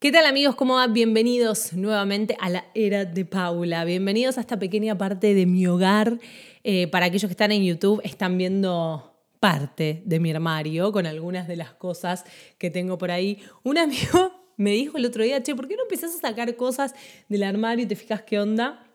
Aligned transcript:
¿Qué 0.00 0.12
tal 0.12 0.26
amigos? 0.26 0.54
¿Cómo 0.54 0.76
va? 0.76 0.86
Bienvenidos 0.86 1.72
nuevamente 1.72 2.36
a 2.38 2.48
la 2.50 2.66
era 2.72 3.04
de 3.04 3.24
Paula. 3.24 3.84
Bienvenidos 3.84 4.38
a 4.38 4.42
esta 4.42 4.56
pequeña 4.56 4.96
parte 4.96 5.34
de 5.34 5.44
mi 5.44 5.66
hogar. 5.66 6.20
Eh, 6.62 6.86
para 6.86 7.06
aquellos 7.06 7.28
que 7.28 7.32
están 7.32 7.50
en 7.50 7.64
YouTube, 7.64 8.00
están 8.04 8.38
viendo 8.38 9.20
parte 9.40 10.04
de 10.04 10.20
mi 10.20 10.30
armario 10.30 10.92
con 10.92 11.04
algunas 11.04 11.48
de 11.48 11.56
las 11.56 11.72
cosas 11.72 12.24
que 12.58 12.70
tengo 12.70 12.96
por 12.96 13.10
ahí. 13.10 13.42
Un 13.64 13.76
amigo 13.76 14.30
me 14.56 14.70
dijo 14.70 14.98
el 14.98 15.04
otro 15.04 15.24
día, 15.24 15.42
che, 15.42 15.56
¿por 15.56 15.66
qué 15.66 15.74
no 15.74 15.82
empezás 15.82 16.14
a 16.14 16.18
sacar 16.28 16.54
cosas 16.54 16.94
del 17.28 17.42
armario 17.42 17.84
y 17.84 17.88
te 17.88 17.96
fijas 17.96 18.22
qué 18.22 18.38
onda? 18.38 18.86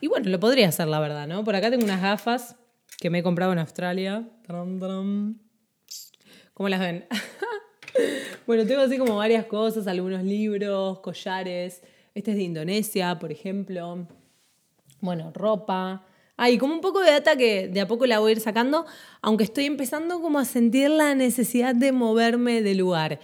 Y 0.00 0.06
bueno, 0.06 0.30
lo 0.30 0.38
podría 0.38 0.68
hacer, 0.68 0.86
la 0.86 1.00
verdad, 1.00 1.26
¿no? 1.26 1.42
Por 1.42 1.56
acá 1.56 1.72
tengo 1.72 1.84
unas 1.84 2.00
gafas 2.00 2.54
que 3.00 3.10
me 3.10 3.18
he 3.18 3.22
comprado 3.24 3.52
en 3.52 3.58
Australia. 3.58 4.28
¿Cómo 4.46 4.78
las 6.68 6.78
ven? 6.78 7.08
bueno, 8.46 8.66
tengo 8.66 8.82
así 8.82 8.98
como 8.98 9.16
varias 9.16 9.46
cosas, 9.46 9.86
algunos 9.86 10.22
libros, 10.22 11.00
collares. 11.00 11.82
Este 12.14 12.32
es 12.32 12.36
de 12.36 12.42
Indonesia, 12.42 13.18
por 13.18 13.32
ejemplo. 13.32 14.06
Bueno, 15.00 15.32
ropa. 15.34 16.06
Hay 16.36 16.56
como 16.58 16.74
un 16.74 16.80
poco 16.80 17.00
de 17.00 17.10
data 17.10 17.36
que 17.36 17.68
de 17.68 17.80
a 17.80 17.86
poco 17.86 18.06
la 18.06 18.18
voy 18.18 18.30
a 18.30 18.32
ir 18.32 18.40
sacando, 18.40 18.86
aunque 19.20 19.44
estoy 19.44 19.66
empezando 19.66 20.20
como 20.22 20.38
a 20.38 20.44
sentir 20.44 20.88
la 20.88 21.14
necesidad 21.14 21.74
de 21.74 21.92
moverme 21.92 22.62
de 22.62 22.74
lugar. 22.74 23.20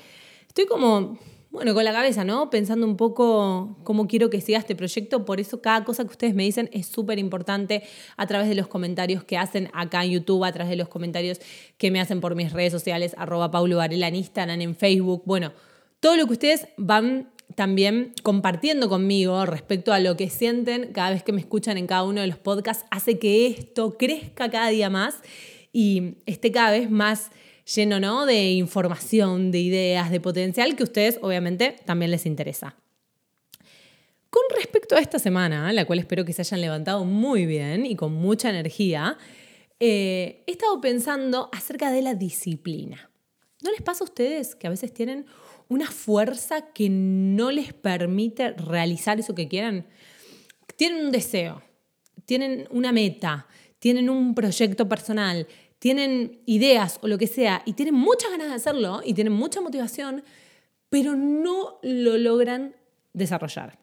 Estoy 0.47 0.67
como 0.67 1.19
bueno, 1.51 1.75
con 1.75 1.85
la 1.85 1.93
cabeza, 1.93 2.25
¿no? 2.25 2.51
Pensando 2.51 2.87
un 2.87 2.97
poco 2.97 3.79
cómo 3.85 4.09
quiero 4.09 4.29
que 4.31 4.41
siga 4.41 4.59
este 4.59 4.75
proyecto. 4.75 5.25
Por 5.25 5.41
eso 5.41 5.63
cada 5.63 5.85
cosa 5.85 6.05
que 6.05 6.11
ustedes 6.11 6.35
me 6.35 6.43
dicen 6.43 6.69
es 6.73 6.87
súper 6.87 7.19
importante 7.19 7.83
a 8.17 8.27
través 8.27 8.49
de 8.49 8.55
los 8.55 8.67
comentarios 8.67 9.25
que 9.25 9.39
hacen 9.39 9.71
acá 9.73 10.05
en 10.05 10.11
YouTube, 10.13 10.45
a 10.45 10.53
través 10.53 10.71
de 10.71 10.77
los 10.77 10.89
comentarios 10.89 11.41
que 11.79 11.91
me 11.91 12.01
hacen 12.01 12.21
por 12.21 12.35
mis 12.35 12.53
redes 12.53 12.73
sociales, 12.73 13.15
arroba 13.17 13.51
Paulo 13.51 13.79
Varela 13.79 14.09
en 14.09 14.17
Instagram, 14.17 14.61
en 14.61 14.77
Facebook. 14.77 15.23
Bueno, 15.25 15.53
todo 16.01 16.17
lo 16.17 16.27
que 16.27 16.33
ustedes 16.33 16.69
van 16.77 17.31
también 17.55 18.13
compartiendo 18.23 18.89
conmigo 18.89 19.47
respecto 19.47 19.93
a 19.93 20.01
lo 20.01 20.17
que 20.17 20.29
sienten 20.29 20.93
cada 20.93 21.11
vez 21.11 21.23
que 21.23 21.33
me 21.33 21.41
escuchan 21.41 21.79
en 21.79 21.87
cada 21.87 22.03
uno 22.03 22.21
de 22.21 22.27
los 22.27 22.39
podcasts 22.39 22.85
hace 22.91 23.19
que 23.19 23.47
esto 23.47 23.97
crezca 23.97 24.51
cada 24.51 24.69
día 24.69 24.91
más 24.91 25.15
y 25.73 26.17
esté 26.27 26.53
cada 26.53 26.73
vez 26.73 26.91
más 26.91 27.31
lleno 27.75 28.01
¿no? 28.01 28.27
de 28.27 28.53
información, 28.53 29.51
de 29.51 29.59
ideas, 29.59 30.11
de 30.11 30.21
potencial 30.21 30.77
que 30.77 30.83
a 30.83 30.85
ustedes 30.85 31.19
obviamente 31.23 31.77
también 31.85 32.11
les 32.11 32.27
interesa. 32.27 32.77
Con 34.31 34.43
respecto 34.55 34.97
a 34.97 35.01
esta 35.01 35.19
semana, 35.19 35.73
la 35.73 35.85
cual 35.85 35.99
espero 35.99 36.25
que 36.25 36.33
se 36.33 36.43
hayan 36.43 36.61
levantado 36.61 37.05
muy 37.05 37.47
bien 37.47 37.87
y 37.87 37.97
con 37.97 38.13
mucha 38.13 38.51
energía, 38.51 39.17
eh, 39.81 40.43
he 40.47 40.53
estado 40.53 40.81
pensando 40.81 41.49
acerca 41.53 41.91
de 41.91 42.03
la 42.03 42.15
disciplina. 42.15 43.11
¿No 43.63 43.71
les 43.71 43.83
pasa 43.83 44.05
a 44.05 44.09
ustedes 44.09 44.55
que 44.55 44.67
a 44.67 44.71
veces 44.71 44.93
tienen 44.93 45.27
una 45.69 45.91
fuerza 45.91 46.73
que 46.73 46.89
no 46.89 47.51
les 47.51 47.73
permite 47.73 48.53
realizar 48.53 49.19
eso 49.19 49.35
que 49.35 49.49
quieran? 49.49 49.87
Tienen 50.77 51.07
un 51.07 51.11
deseo, 51.11 51.63
tienen 52.27 52.69
una 52.71 52.93
meta, 52.93 53.47
tienen 53.79 54.11
un 54.11 54.35
proyecto 54.35 54.89
personal, 54.89 55.47
tienen 55.79 56.41
ideas 56.47 56.99
o 57.03 57.09
lo 57.09 57.19
que 57.19 57.27
sea 57.27 57.63
y 57.65 57.75
tienen 57.75 57.95
muchas 57.95 58.31
ganas 58.31 58.49
de 58.49 58.55
hacerlo 58.55 59.01
y 59.05 59.15
tienen 59.15 59.33
mucha 59.33 59.61
motivación, 59.61 60.25
pero 60.89 61.15
no 61.15 61.79
lo 61.83 62.17
logran 62.17 62.75
desarrollar. 63.13 63.79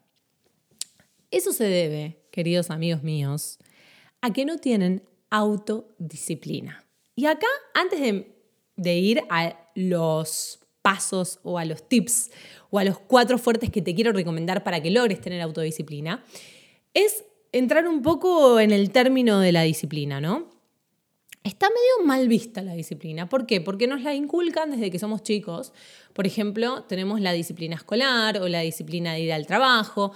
Eso 1.32 1.52
se 1.52 1.66
debe, 1.66 2.20
queridos 2.32 2.70
amigos 2.70 3.04
míos, 3.04 3.58
a 4.22 4.32
que 4.32 4.46
no 4.46 4.58
tienen 4.58 5.04
autodisciplina. 5.30 6.86
Y 7.16 7.26
acá, 7.26 7.48
antes 7.74 8.00
de, 8.76 8.96
ir 8.96 9.24
a 9.30 9.58
los 9.76 10.60
pasos 10.84 11.40
o 11.44 11.58
a 11.58 11.66
los 11.66 11.88
tips 11.90 12.32
o 12.70 12.78
a 12.78 12.84
los 12.84 13.00
cuatro 13.00 13.38
fuertes 13.38 13.72
que 13.72 13.82
te 13.82 13.96
quiero 13.96 14.12
recomendar 14.12 14.64
para 14.64 14.82
que 14.82 14.92
logres 14.92 15.22
tener 15.22 15.42
autodisciplina, 15.42 16.24
es 16.94 17.24
entrar 17.52 17.88
un 17.88 18.02
poco 18.02 18.60
en 18.60 18.72
el 18.72 18.92
término 18.92 19.40
de 19.40 19.52
la 19.52 19.64
disciplina, 19.64 20.22
¿no? 20.22 20.53
Está 21.44 21.68
medio 21.68 22.08
mal 22.08 22.30
vista 22.30 22.62
la 22.62 22.74
disciplina. 22.74 23.28
¿Por 23.28 23.46
qué? 23.46 23.60
Porque 23.60 23.86
nos 23.86 24.02
la 24.02 24.16
inculcan 24.16 24.72
desde 24.72 24.90
que 24.90 24.98
somos 24.98 25.24
chicos. 25.24 25.74
Por 26.14 26.26
ejemplo, 26.26 26.84
tenemos 26.84 27.20
la 27.20 27.34
disciplina 27.34 27.76
escolar 27.76 28.42
o 28.42 28.48
la 28.48 28.62
disciplina 28.62 29.14
de 29.14 29.20
ir 29.20 29.34
al 29.34 29.46
trabajo, 29.46 30.14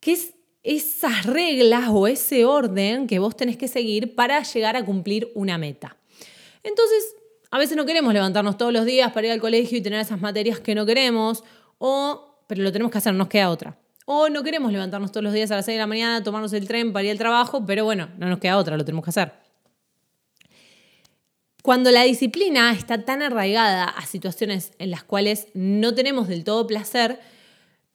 que 0.00 0.12
es 0.12 0.32
esas 0.62 1.26
reglas 1.26 1.88
o 1.90 2.06
ese 2.06 2.46
orden 2.46 3.06
que 3.06 3.18
vos 3.18 3.36
tenés 3.36 3.58
que 3.58 3.68
seguir 3.68 4.14
para 4.14 4.42
llegar 4.42 4.76
a 4.76 4.84
cumplir 4.84 5.30
una 5.34 5.58
meta. 5.58 5.98
Entonces, 6.62 7.14
a 7.50 7.58
veces 7.58 7.76
no 7.76 7.84
queremos 7.84 8.14
levantarnos 8.14 8.56
todos 8.56 8.72
los 8.72 8.86
días 8.86 9.12
para 9.12 9.26
ir 9.26 9.32
al 9.34 9.40
colegio 9.40 9.76
y 9.76 9.82
tener 9.82 10.00
esas 10.00 10.22
materias 10.22 10.58
que 10.60 10.74
no 10.74 10.86
queremos, 10.86 11.44
o, 11.76 12.44
pero 12.46 12.62
lo 12.62 12.72
tenemos 12.72 12.90
que 12.92 12.98
hacer, 12.98 13.12
nos 13.12 13.28
queda 13.28 13.50
otra. 13.50 13.78
O 14.06 14.30
no 14.30 14.42
queremos 14.42 14.72
levantarnos 14.72 15.12
todos 15.12 15.24
los 15.24 15.34
días 15.34 15.50
a 15.50 15.56
las 15.56 15.66
6 15.66 15.76
de 15.76 15.80
la 15.80 15.86
mañana, 15.86 16.22
tomarnos 16.22 16.52
el 16.54 16.66
tren 16.66 16.94
para 16.94 17.04
ir 17.04 17.10
al 17.10 17.18
trabajo, 17.18 17.64
pero 17.66 17.84
bueno, 17.84 18.08
no 18.16 18.26
nos 18.28 18.38
queda 18.38 18.56
otra, 18.56 18.76
lo 18.76 18.84
tenemos 18.84 19.04
que 19.04 19.10
hacer. 19.10 19.39
Cuando 21.70 21.92
la 21.92 22.02
disciplina 22.02 22.72
está 22.72 23.04
tan 23.04 23.22
arraigada 23.22 23.84
a 23.84 24.04
situaciones 24.04 24.72
en 24.80 24.90
las 24.90 25.04
cuales 25.04 25.46
no 25.54 25.94
tenemos 25.94 26.26
del 26.26 26.42
todo 26.42 26.66
placer, 26.66 27.20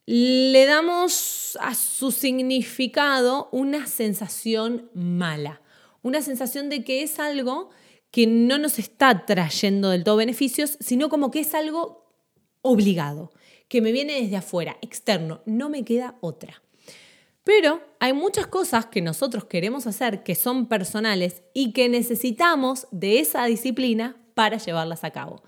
le 0.06 0.66
damos 0.66 1.58
a 1.60 1.76
su 1.76 2.12
significado 2.12 3.50
una 3.52 3.86
sensación 3.86 4.90
mala, 4.94 5.62
una 6.04 6.22
sensación 6.22 6.70
de 6.70 6.86
que 6.86 7.04
es 7.04 7.20
algo 7.20 7.70
que 8.12 8.28
no 8.28 8.58
nos 8.60 8.80
está 8.80 9.26
trayendo 9.26 9.90
del 9.90 10.06
todo 10.06 10.16
beneficios, 10.16 10.78
sino 10.80 11.10
como 11.10 11.30
que 11.30 11.42
es 11.42 11.54
algo 11.54 12.16
obligado, 12.62 13.34
que 13.68 13.82
me 13.82 13.92
viene 13.92 14.22
desde 14.22 14.38
afuera, 14.38 14.78
externo, 14.82 15.42
no 15.46 15.68
me 15.68 15.84
queda 15.84 16.16
otra. 16.22 16.62
Pero 17.46 17.80
hay 18.00 18.12
muchas 18.12 18.48
cosas 18.48 18.88
que 18.88 19.02
nosotros 19.02 19.46
queremos 19.46 19.86
hacer 19.86 20.24
que 20.24 20.34
son 20.34 20.68
personales 20.68 21.44
y 21.54 21.74
que 21.74 21.88
necesitamos 21.88 22.88
de 22.92 23.20
esa 23.20 23.46
disciplina 23.46 24.18
para 24.34 24.58
llevarlas 24.58 25.04
a 25.04 25.12
cabo. 25.12 25.44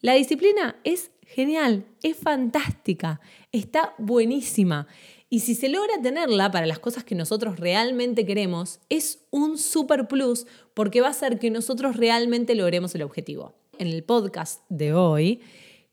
La 0.00 0.14
disciplina 0.14 0.76
es 0.84 1.10
genial, 1.26 1.84
es 2.02 2.16
fantástica, 2.16 3.20
está 3.50 3.94
buenísima. 3.98 4.86
Y 5.30 5.40
si 5.40 5.56
se 5.56 5.68
logra 5.68 6.00
tenerla 6.00 6.52
para 6.52 6.66
las 6.66 6.78
cosas 6.78 7.02
que 7.02 7.16
nosotros 7.16 7.58
realmente 7.58 8.24
queremos, 8.24 8.78
es 8.88 9.24
un 9.30 9.58
super 9.58 10.06
plus 10.06 10.46
porque 10.74 11.00
va 11.00 11.08
a 11.08 11.10
hacer 11.10 11.40
que 11.40 11.50
nosotros 11.50 11.96
realmente 11.96 12.54
logremos 12.54 12.94
el 12.94 13.02
objetivo. 13.02 13.54
En 13.78 13.88
el 13.88 14.04
podcast 14.04 14.62
de 14.68 14.94
hoy 14.94 15.40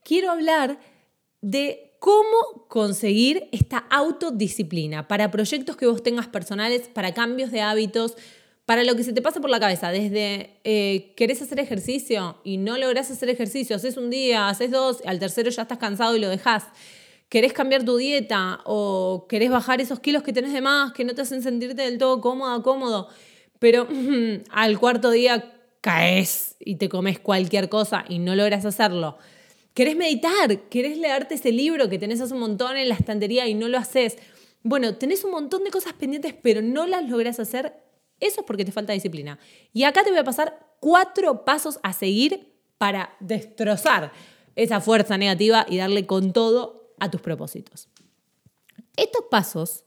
quiero 0.04 0.30
hablar 0.30 0.78
de 1.40 1.89
cómo 2.00 2.66
conseguir 2.68 3.48
esta 3.52 3.78
autodisciplina 3.90 5.06
para 5.06 5.30
proyectos 5.30 5.76
que 5.76 5.86
vos 5.86 6.02
tengas 6.02 6.26
personales, 6.26 6.88
para 6.88 7.12
cambios 7.14 7.52
de 7.52 7.60
hábitos, 7.60 8.16
para 8.64 8.84
lo 8.84 8.96
que 8.96 9.04
se 9.04 9.12
te 9.12 9.20
pasa 9.20 9.40
por 9.40 9.50
la 9.50 9.60
cabeza, 9.60 9.92
desde 9.92 10.58
eh, 10.64 11.12
querés 11.14 11.42
hacer 11.42 11.60
ejercicio 11.60 12.38
y 12.42 12.56
no 12.56 12.78
lográs 12.78 13.10
hacer 13.10 13.28
ejercicio, 13.28 13.76
haces 13.76 13.98
un 13.98 14.08
día, 14.08 14.48
haces 14.48 14.70
dos, 14.70 15.02
al 15.04 15.18
tercero 15.18 15.50
ya 15.50 15.62
estás 15.62 15.78
cansado 15.78 16.16
y 16.16 16.20
lo 16.20 16.28
dejás. 16.28 16.64
Querés 17.28 17.52
cambiar 17.52 17.84
tu 17.84 17.96
dieta 17.96 18.60
o 18.64 19.26
querés 19.28 19.50
bajar 19.50 19.80
esos 19.80 20.00
kilos 20.00 20.22
que 20.22 20.32
tenés 20.32 20.52
de 20.52 20.62
más, 20.62 20.92
que 20.92 21.04
no 21.04 21.14
te 21.14 21.22
hacen 21.22 21.42
sentirte 21.42 21.82
del 21.82 21.98
todo 21.98 22.20
cómoda, 22.20 22.62
cómodo, 22.62 23.08
pero 23.58 23.86
al 24.50 24.78
cuarto 24.78 25.10
día 25.10 25.52
caes 25.82 26.56
y 26.60 26.76
te 26.76 26.88
comes 26.88 27.18
cualquier 27.20 27.68
cosa 27.68 28.06
y 28.08 28.20
no 28.20 28.34
logras 28.34 28.64
hacerlo 28.64 29.18
¿Querés 29.74 29.96
meditar? 29.96 30.68
¿Querés 30.68 30.98
leerte 30.98 31.36
ese 31.36 31.52
libro 31.52 31.88
que 31.88 31.98
tenés 31.98 32.20
hace 32.20 32.34
un 32.34 32.40
montón 32.40 32.76
en 32.76 32.88
la 32.88 32.94
estantería 32.94 33.46
y 33.46 33.54
no 33.54 33.68
lo 33.68 33.78
haces? 33.78 34.18
Bueno, 34.62 34.96
tenés 34.96 35.24
un 35.24 35.30
montón 35.30 35.64
de 35.64 35.70
cosas 35.70 35.92
pendientes, 35.92 36.34
pero 36.34 36.60
no 36.60 36.86
las 36.86 37.08
lográs 37.08 37.40
hacer. 37.40 37.74
Eso 38.18 38.40
es 38.40 38.46
porque 38.46 38.64
te 38.64 38.72
falta 38.72 38.92
disciplina. 38.92 39.38
Y 39.72 39.84
acá 39.84 40.02
te 40.02 40.10
voy 40.10 40.18
a 40.18 40.24
pasar 40.24 40.58
cuatro 40.80 41.44
pasos 41.44 41.78
a 41.82 41.92
seguir 41.92 42.52
para 42.78 43.16
destrozar 43.20 44.12
esa 44.56 44.80
fuerza 44.80 45.16
negativa 45.16 45.64
y 45.68 45.78
darle 45.78 46.06
con 46.06 46.32
todo 46.32 46.94
a 46.98 47.10
tus 47.10 47.20
propósitos. 47.20 47.88
Estos 48.96 49.24
pasos 49.30 49.84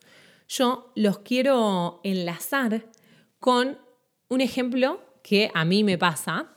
yo 0.48 0.92
los 0.96 1.20
quiero 1.20 2.00
enlazar 2.04 2.86
con 3.40 3.78
un 4.30 4.42
ejemplo 4.42 5.02
que 5.22 5.52
a 5.54 5.66
mí 5.66 5.84
me 5.84 5.98
pasa 5.98 6.56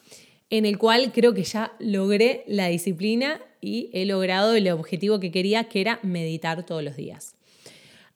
en 0.51 0.67
el 0.67 0.79
cual 0.79 1.13
creo 1.13 1.35
que 1.35 1.45
ya 1.45 1.73
logré 1.79 2.45
la 2.47 2.69
disciplina 2.69 3.41
y 3.61 3.91
he 3.93 4.07
logrado 4.07 4.55
el 4.55 4.69
objetivo 4.71 5.19
que 5.19 5.31
quería, 5.31 5.65
que 5.65 5.81
era 5.81 5.99
meditar 6.03 6.65
todos 6.65 6.83
los 6.83 6.97
días. 6.97 7.35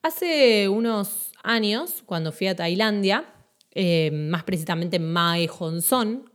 Hace 0.01 0.69
unos 0.69 1.31
años, 1.43 2.03
cuando 2.05 2.31
fui 2.31 2.47
a 2.47 2.55
Tailandia, 2.55 3.25
eh, 3.73 4.11
más 4.11 4.43
precisamente 4.43 4.97
en 4.97 5.11
Mae 5.11 5.47
Hong 5.47 5.81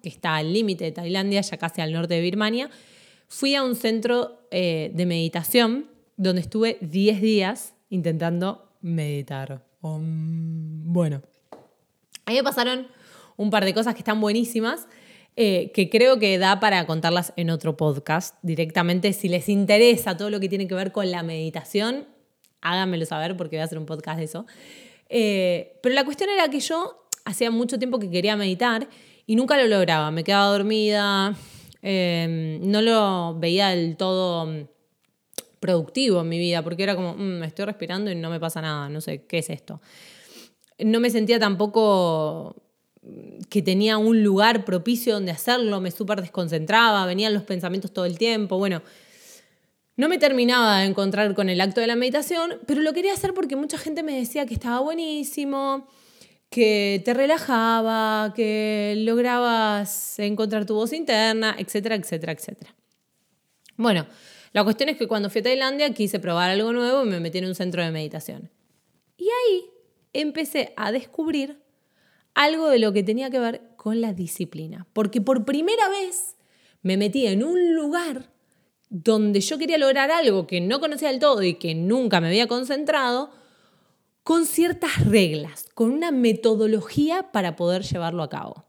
que 0.02 0.08
está 0.08 0.36
al 0.36 0.52
límite 0.52 0.84
de 0.84 0.92
Tailandia, 0.92 1.40
ya 1.40 1.56
casi 1.56 1.80
al 1.80 1.92
norte 1.92 2.14
de 2.14 2.20
Birmania, 2.20 2.70
fui 3.28 3.54
a 3.54 3.62
un 3.62 3.74
centro 3.74 4.46
eh, 4.50 4.90
de 4.94 5.06
meditación 5.06 5.90
donde 6.16 6.42
estuve 6.42 6.78
10 6.80 7.20
días 7.20 7.74
intentando 7.90 8.70
meditar. 8.80 9.64
bueno, 9.80 11.22
ahí 12.24 12.36
me 12.36 12.42
pasaron 12.42 12.86
un 13.36 13.50
par 13.50 13.64
de 13.64 13.74
cosas 13.74 13.94
que 13.94 14.00
están 14.00 14.20
buenísimas 14.20 14.86
eh, 15.38 15.70
que 15.74 15.90
creo 15.90 16.18
que 16.18 16.38
da 16.38 16.60
para 16.60 16.86
contarlas 16.86 17.34
en 17.36 17.50
otro 17.50 17.76
podcast 17.76 18.36
directamente. 18.40 19.12
Si 19.12 19.28
les 19.28 19.50
interesa 19.50 20.16
todo 20.16 20.30
lo 20.30 20.40
que 20.40 20.48
tiene 20.48 20.66
que 20.66 20.74
ver 20.74 20.92
con 20.92 21.10
la 21.10 21.22
meditación, 21.22 22.06
háganmelo 22.62 23.04
saber 23.04 23.36
porque 23.36 23.56
voy 23.56 23.60
a 23.60 23.64
hacer 23.64 23.78
un 23.78 23.84
podcast 23.84 24.18
de 24.18 24.24
eso. 24.24 24.46
Eh, 25.10 25.78
pero 25.82 25.94
la 25.94 26.04
cuestión 26.04 26.30
era 26.30 26.48
que 26.48 26.60
yo 26.60 27.06
hacía 27.26 27.50
mucho 27.50 27.78
tiempo 27.78 27.98
que 27.98 28.10
quería 28.10 28.34
meditar 28.34 28.88
y 29.26 29.36
nunca 29.36 29.58
lo 29.58 29.66
lograba. 29.66 30.10
Me 30.10 30.24
quedaba 30.24 30.46
dormida, 30.46 31.36
em, 31.82 32.58
no 32.62 32.80
lo 32.80 33.38
veía 33.38 33.68
del 33.68 33.98
todo 33.98 34.46
mm, 34.46 34.66
productivo 35.60 36.22
en 36.22 36.30
mi 36.30 36.38
vida 36.38 36.62
porque 36.62 36.82
era 36.82 36.96
como, 36.96 37.14
mm, 37.14 37.42
estoy 37.42 37.66
respirando 37.66 38.10
y 38.10 38.14
no 38.14 38.30
me 38.30 38.40
pasa 38.40 38.62
nada, 38.62 38.88
no 38.88 39.02
sé, 39.02 39.26
¿qué 39.26 39.38
es 39.38 39.50
esto? 39.50 39.82
No 40.78 41.00
me 41.00 41.10
sentía 41.10 41.38
tampoco 41.38 42.56
que 43.48 43.62
tenía 43.62 43.98
un 43.98 44.22
lugar 44.22 44.64
propicio 44.64 45.14
donde 45.14 45.32
hacerlo, 45.32 45.80
me 45.80 45.90
súper 45.90 46.20
desconcentraba, 46.20 47.06
venían 47.06 47.34
los 47.34 47.42
pensamientos 47.42 47.92
todo 47.92 48.04
el 48.04 48.18
tiempo, 48.18 48.58
bueno, 48.58 48.82
no 49.96 50.08
me 50.08 50.18
terminaba 50.18 50.80
de 50.80 50.86
encontrar 50.86 51.34
con 51.34 51.48
el 51.48 51.60
acto 51.60 51.80
de 51.80 51.86
la 51.86 51.96
meditación, 51.96 52.58
pero 52.66 52.82
lo 52.82 52.92
quería 52.92 53.14
hacer 53.14 53.32
porque 53.32 53.56
mucha 53.56 53.78
gente 53.78 54.02
me 54.02 54.18
decía 54.18 54.44
que 54.44 54.54
estaba 54.54 54.80
buenísimo, 54.80 55.88
que 56.50 57.00
te 57.04 57.14
relajaba, 57.14 58.34
que 58.34 58.94
lograbas 58.98 60.18
encontrar 60.18 60.66
tu 60.66 60.74
voz 60.74 60.92
interna, 60.92 61.56
etcétera, 61.58 61.94
etcétera, 61.94 62.32
etcétera. 62.32 62.74
Bueno, 63.76 64.06
la 64.52 64.64
cuestión 64.64 64.88
es 64.88 64.96
que 64.96 65.06
cuando 65.06 65.30
fui 65.30 65.40
a 65.40 65.44
Tailandia 65.44 65.92
quise 65.92 66.18
probar 66.18 66.50
algo 66.50 66.72
nuevo 66.72 67.04
y 67.04 67.08
me 67.08 67.20
metí 67.20 67.38
en 67.38 67.46
un 67.46 67.54
centro 67.54 67.82
de 67.82 67.90
meditación. 67.90 68.50
Y 69.16 69.24
ahí 69.24 69.64
empecé 70.12 70.72
a 70.76 70.92
descubrir 70.92 71.58
algo 72.36 72.68
de 72.68 72.78
lo 72.78 72.92
que 72.92 73.02
tenía 73.02 73.30
que 73.30 73.40
ver 73.40 73.62
con 73.76 74.00
la 74.00 74.12
disciplina, 74.12 74.86
porque 74.92 75.20
por 75.20 75.44
primera 75.44 75.88
vez 75.88 76.36
me 76.82 76.96
metí 76.96 77.26
en 77.26 77.42
un 77.42 77.74
lugar 77.74 78.30
donde 78.90 79.40
yo 79.40 79.58
quería 79.58 79.78
lograr 79.78 80.10
algo 80.10 80.46
que 80.46 80.60
no 80.60 80.78
conocía 80.78 81.08
del 81.08 81.18
todo 81.18 81.42
y 81.42 81.54
que 81.54 81.74
nunca 81.74 82.20
me 82.20 82.28
había 82.28 82.46
concentrado, 82.46 83.30
con 84.22 84.44
ciertas 84.44 85.06
reglas, 85.06 85.66
con 85.74 85.92
una 85.92 86.10
metodología 86.10 87.32
para 87.32 87.56
poder 87.56 87.82
llevarlo 87.82 88.22
a 88.22 88.28
cabo. 88.28 88.66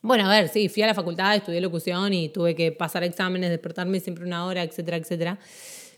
Bueno, 0.00 0.26
a 0.26 0.28
ver, 0.30 0.48
sí, 0.48 0.68
fui 0.68 0.82
a 0.84 0.86
la 0.86 0.94
facultad, 0.94 1.34
estudié 1.34 1.60
locución 1.60 2.14
y 2.14 2.28
tuve 2.28 2.54
que 2.54 2.70
pasar 2.70 3.02
exámenes, 3.02 3.50
despertarme 3.50 3.98
siempre 3.98 4.24
una 4.24 4.46
hora, 4.46 4.62
etcétera, 4.62 4.96
etcétera. 4.96 5.38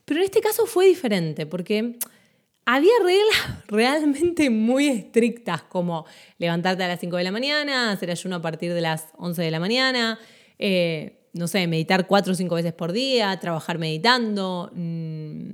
Pero 0.07 0.21
en 0.21 0.25
este 0.25 0.41
caso 0.41 0.65
fue 0.65 0.87
diferente 0.87 1.45
porque 1.45 1.99
había 2.65 2.93
reglas 3.03 3.65
realmente 3.69 4.51
muy 4.51 4.89
estrictas, 4.89 5.63
como 5.63 6.07
levantarte 6.39 6.85
a 6.85 6.89
las 6.89 7.01
5 7.01 7.17
de 7.17 7.25
la 7.25 7.33
mañana, 7.33 7.91
hacer 7.91 8.11
ayuno 8.11 8.37
a 8.37 8.43
partir 8.43 8.73
de 8.75 8.81
las 8.81 9.09
11 9.17 9.43
de 9.43 9.51
la 9.51 9.61
mañana, 9.61 10.19
eh, 10.59 11.29
no 11.33 11.47
sé, 11.47 11.67
meditar 11.67 12.07
cuatro 12.07 12.33
o 12.33 12.37
cinco 12.37 12.57
veces 12.57 12.73
por 12.73 12.93
día, 12.93 13.39
trabajar 13.39 13.79
meditando, 13.79 14.71
mm, 14.75 15.51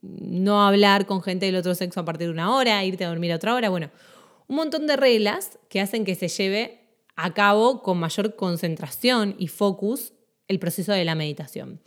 no 0.00 0.66
hablar 0.66 1.06
con 1.06 1.22
gente 1.22 1.46
del 1.46 1.56
otro 1.56 1.74
sexo 1.74 2.00
a 2.00 2.04
partir 2.04 2.28
de 2.28 2.32
una 2.32 2.54
hora, 2.54 2.82
irte 2.84 3.04
a 3.04 3.08
dormir 3.08 3.32
a 3.32 3.36
otra 3.36 3.54
hora, 3.54 3.68
bueno, 3.68 3.90
un 4.46 4.56
montón 4.56 4.86
de 4.86 4.96
reglas 4.96 5.58
que 5.68 5.80
hacen 5.80 6.04
que 6.04 6.14
se 6.14 6.28
lleve 6.28 6.80
a 7.16 7.34
cabo 7.34 7.82
con 7.82 7.98
mayor 7.98 8.34
concentración 8.36 9.34
y 9.38 9.48
focus 9.48 10.14
el 10.48 10.58
proceso 10.58 10.92
de 10.92 11.04
la 11.04 11.14
meditación. 11.14 11.80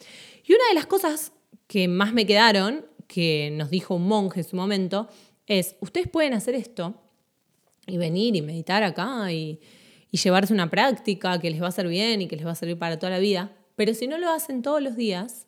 Y 0.46 0.54
una 0.54 0.68
de 0.70 0.76
las 0.76 0.86
cosas 0.86 1.34
que 1.68 1.88
más 1.88 2.14
me 2.14 2.26
quedaron, 2.26 2.86
que 3.12 3.52
nos 3.52 3.70
dijo 3.70 3.96
un 3.96 4.08
monje 4.08 4.40
en 4.40 4.48
su 4.48 4.56
momento, 4.56 5.10
es, 5.46 5.76
ustedes 5.82 6.08
pueden 6.08 6.34
hacer 6.34 6.56
esto 6.56 6.96
y 7.86 7.98
venir 7.98 8.38
y 8.38 8.42
meditar 8.42 8.84
acá 8.84 9.30
y, 9.34 9.60
llevarse 10.12 10.54
una 10.54 10.70
práctica 10.70 11.40
que 11.40 11.50
les 11.50 11.62
va 11.62 11.66
a 11.66 11.70
hacer 11.70 11.88
bien 11.88 12.22
y 12.22 12.28
que 12.28 12.36
les 12.36 12.46
va 12.46 12.52
a 12.52 12.56
servir 12.56 12.78
para 12.78 13.00
toda 13.00 13.12
la 13.12 13.20
vida, 13.20 13.54
pero 13.76 13.94
si 13.94 14.08
no 14.08 14.18
lo 14.18 14.30
hacen 14.30 14.62
todos 14.62 14.82
los 14.82 14.98
días, 14.98 15.48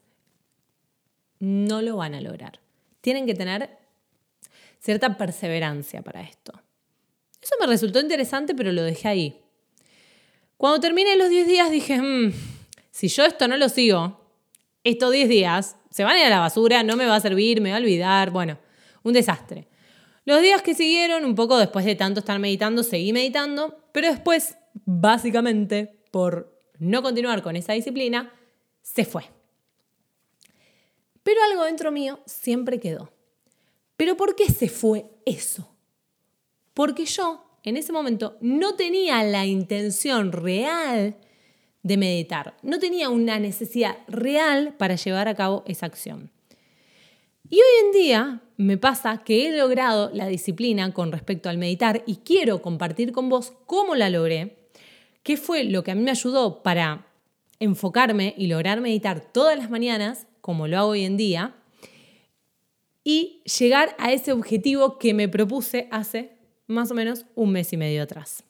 no 1.40 1.82
lo 1.82 1.98
van 1.98 2.16
a 2.16 2.22
lograr. 2.22 2.60
Tienen 3.02 3.26
que 3.26 3.34
tener 3.34 3.78
cierta 4.80 5.18
perseverancia 5.18 6.02
para 6.02 6.22
esto. 6.22 6.54
Eso 7.42 7.56
me 7.60 7.68
resultó 7.68 8.00
interesante, 8.00 8.56
pero 8.56 8.72
lo 8.72 8.84
dejé 8.84 9.08
ahí. 9.10 9.42
Cuando 10.56 10.80
terminé 10.80 11.18
los 11.18 11.30
10 11.30 11.48
días 11.48 11.70
dije, 11.70 12.02
mm, 12.02 12.34
si 12.90 13.10
yo 13.10 13.26
esto 13.26 13.50
no 13.50 13.58
lo 13.58 13.68
sigo, 13.68 14.23
estos 14.84 15.12
10 15.12 15.30
días 15.30 15.78
se 15.90 16.04
van 16.04 16.16
a 16.16 16.20
ir 16.20 16.26
a 16.26 16.30
la 16.30 16.40
basura, 16.40 16.84
no 16.84 16.96
me 16.96 17.06
va 17.06 17.16
a 17.16 17.22
servir, 17.22 17.62
me 17.62 17.70
va 17.70 17.78
a 17.78 17.80
olvidar, 17.80 18.32
bueno, 18.32 18.58
un 19.04 19.14
desastre. 19.14 19.68
Los 20.26 20.42
días 20.42 20.62
que 20.62 20.74
siguieron, 20.74 21.26
un 21.26 21.36
poco 21.36 21.58
después 21.58 21.86
de 21.86 21.96
tanto 21.96 22.20
estar 22.20 22.40
meditando, 22.40 22.84
seguí 22.84 23.14
meditando, 23.14 23.84
pero 23.92 24.08
después, 24.10 24.58
básicamente, 24.86 26.00
por 26.12 26.60
no 26.80 27.02
continuar 27.02 27.42
con 27.42 27.56
esa 27.56 27.74
disciplina, 27.74 28.34
se 28.82 29.06
fue. 29.06 29.24
Pero 31.24 31.42
algo 31.50 31.64
dentro 31.64 31.92
mío 31.92 32.20
siempre 32.26 32.80
quedó. 32.80 33.12
¿Pero 33.98 34.18
por 34.18 34.36
qué 34.36 34.50
se 34.50 34.70
fue 34.70 35.06
eso? 35.26 35.76
Porque 36.74 37.06
yo, 37.06 37.60
en 37.64 37.78
ese 37.78 37.92
momento, 37.92 38.38
no 38.42 38.76
tenía 38.76 39.24
la 39.24 39.46
intención 39.46 40.32
real 40.32 41.18
de 41.84 41.98
meditar. 41.98 42.56
No 42.64 42.80
tenía 42.80 43.10
una 43.10 43.40
necesidad 43.40 43.98
real 44.08 44.74
para 44.78 44.96
llevar 44.96 45.28
a 45.28 45.36
cabo 45.36 45.64
esa 45.68 45.86
acción. 45.86 46.32
Y 47.50 47.58
hoy 47.58 47.86
en 47.86 47.92
día 47.92 48.42
me 48.58 48.78
pasa 48.78 49.24
que 49.24 49.48
he 49.48 49.58
logrado 49.58 50.10
la 50.14 50.28
disciplina 50.28 50.94
con 50.94 51.12
respecto 51.12 51.50
al 51.50 51.58
meditar 51.58 52.04
y 52.08 52.18
quiero 52.18 52.62
compartir 52.62 53.12
con 53.12 53.30
vos 53.30 53.54
cómo 53.66 53.96
la 53.96 54.10
logré, 54.10 54.58
qué 55.22 55.38
fue 55.38 55.66
lo 55.66 55.84
que 55.84 55.92
a 55.92 55.96
mí 55.96 56.02
me 56.02 56.12
ayudó 56.12 56.64
para 56.64 57.06
enfocarme 57.60 58.34
y 58.38 58.48
lograr 58.48 58.82
meditar 58.82 59.22
todas 59.32 59.58
las 59.58 59.70
mañanas, 59.70 60.28
como 60.42 60.68
lo 60.68 60.78
hago 60.78 60.90
hoy 60.90 61.04
en 61.04 61.18
día, 61.18 61.56
y 63.04 63.42
llegar 63.60 63.96
a 64.00 64.14
ese 64.14 64.32
objetivo 64.32 64.98
que 64.98 65.14
me 65.14 65.28
propuse 65.28 65.88
hace 65.92 66.32
más 66.68 66.92
o 66.92 66.94
menos 66.94 67.26
un 67.36 67.52
mes 67.52 67.74
y 67.74 67.78
medio 67.78 68.04
atrás. 68.04 68.44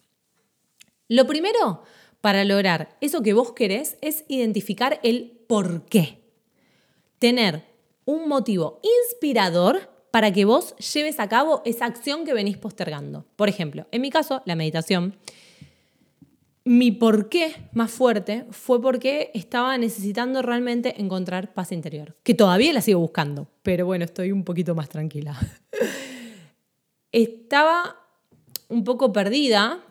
Lo 1.07 1.27
primero 1.27 1.83
para 2.23 2.45
lograr 2.45 2.95
eso 3.01 3.21
que 3.21 3.33
vos 3.33 3.51
querés 3.51 3.97
es 3.99 4.23
identificar 4.29 5.01
el 5.03 5.43
por 5.45 5.83
qué. 5.87 6.19
Tener 7.19 7.65
un 8.05 8.29
motivo 8.29 8.79
inspirador 8.81 9.89
para 10.09 10.31
que 10.31 10.45
vos 10.45 10.73
lleves 10.77 11.19
a 11.19 11.27
cabo 11.27 11.61
esa 11.65 11.85
acción 11.85 12.23
que 12.23 12.33
venís 12.33 12.57
postergando. 12.57 13.25
Por 13.35 13.49
ejemplo, 13.49 13.87
en 13.91 13.99
mi 13.99 14.09
caso, 14.09 14.41
la 14.45 14.55
meditación. 14.55 15.17
Mi 16.63 16.91
porqué 16.91 17.55
más 17.73 17.91
fuerte 17.91 18.45
fue 18.51 18.81
porque 18.81 19.29
estaba 19.33 19.77
necesitando 19.77 20.41
realmente 20.41 21.01
encontrar 21.01 21.53
paz 21.53 21.73
interior, 21.73 22.15
que 22.23 22.33
todavía 22.33 22.71
la 22.71 22.79
sigo 22.79 23.01
buscando, 23.01 23.49
pero 23.63 23.85
bueno, 23.85 24.05
estoy 24.05 24.31
un 24.31 24.45
poquito 24.45 24.75
más 24.75 24.87
tranquila. 24.87 25.37
estaba 27.11 27.97
un 28.69 28.85
poco 28.85 29.11
perdida 29.11 29.83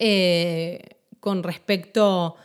eh, 0.00 0.95
con 1.26 1.42
respecto 1.42 2.36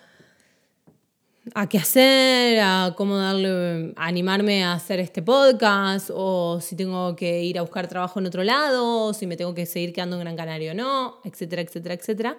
a 1.53 1.69
qué 1.69 1.77
hacer, 1.77 2.59
a 2.61 2.95
cómo 2.97 3.15
darle, 3.15 3.93
animarme 3.95 4.63
a 4.63 4.73
hacer 4.73 4.99
este 4.99 5.21
podcast, 5.21 6.09
o 6.11 6.59
si 6.59 6.75
tengo 6.75 7.15
que 7.15 7.43
ir 7.43 7.59
a 7.59 7.61
buscar 7.61 7.87
trabajo 7.87 8.19
en 8.19 8.25
otro 8.25 8.43
lado, 8.43 9.05
o 9.05 9.13
si 9.13 9.27
me 9.27 9.37
tengo 9.37 9.53
que 9.53 9.67
seguir 9.67 9.93
quedando 9.93 10.15
en 10.15 10.21
Gran 10.21 10.35
Canaria 10.35 10.71
o 10.71 10.73
no, 10.73 11.19
etcétera, 11.23 11.61
etcétera, 11.61 11.93
etcétera. 11.93 12.37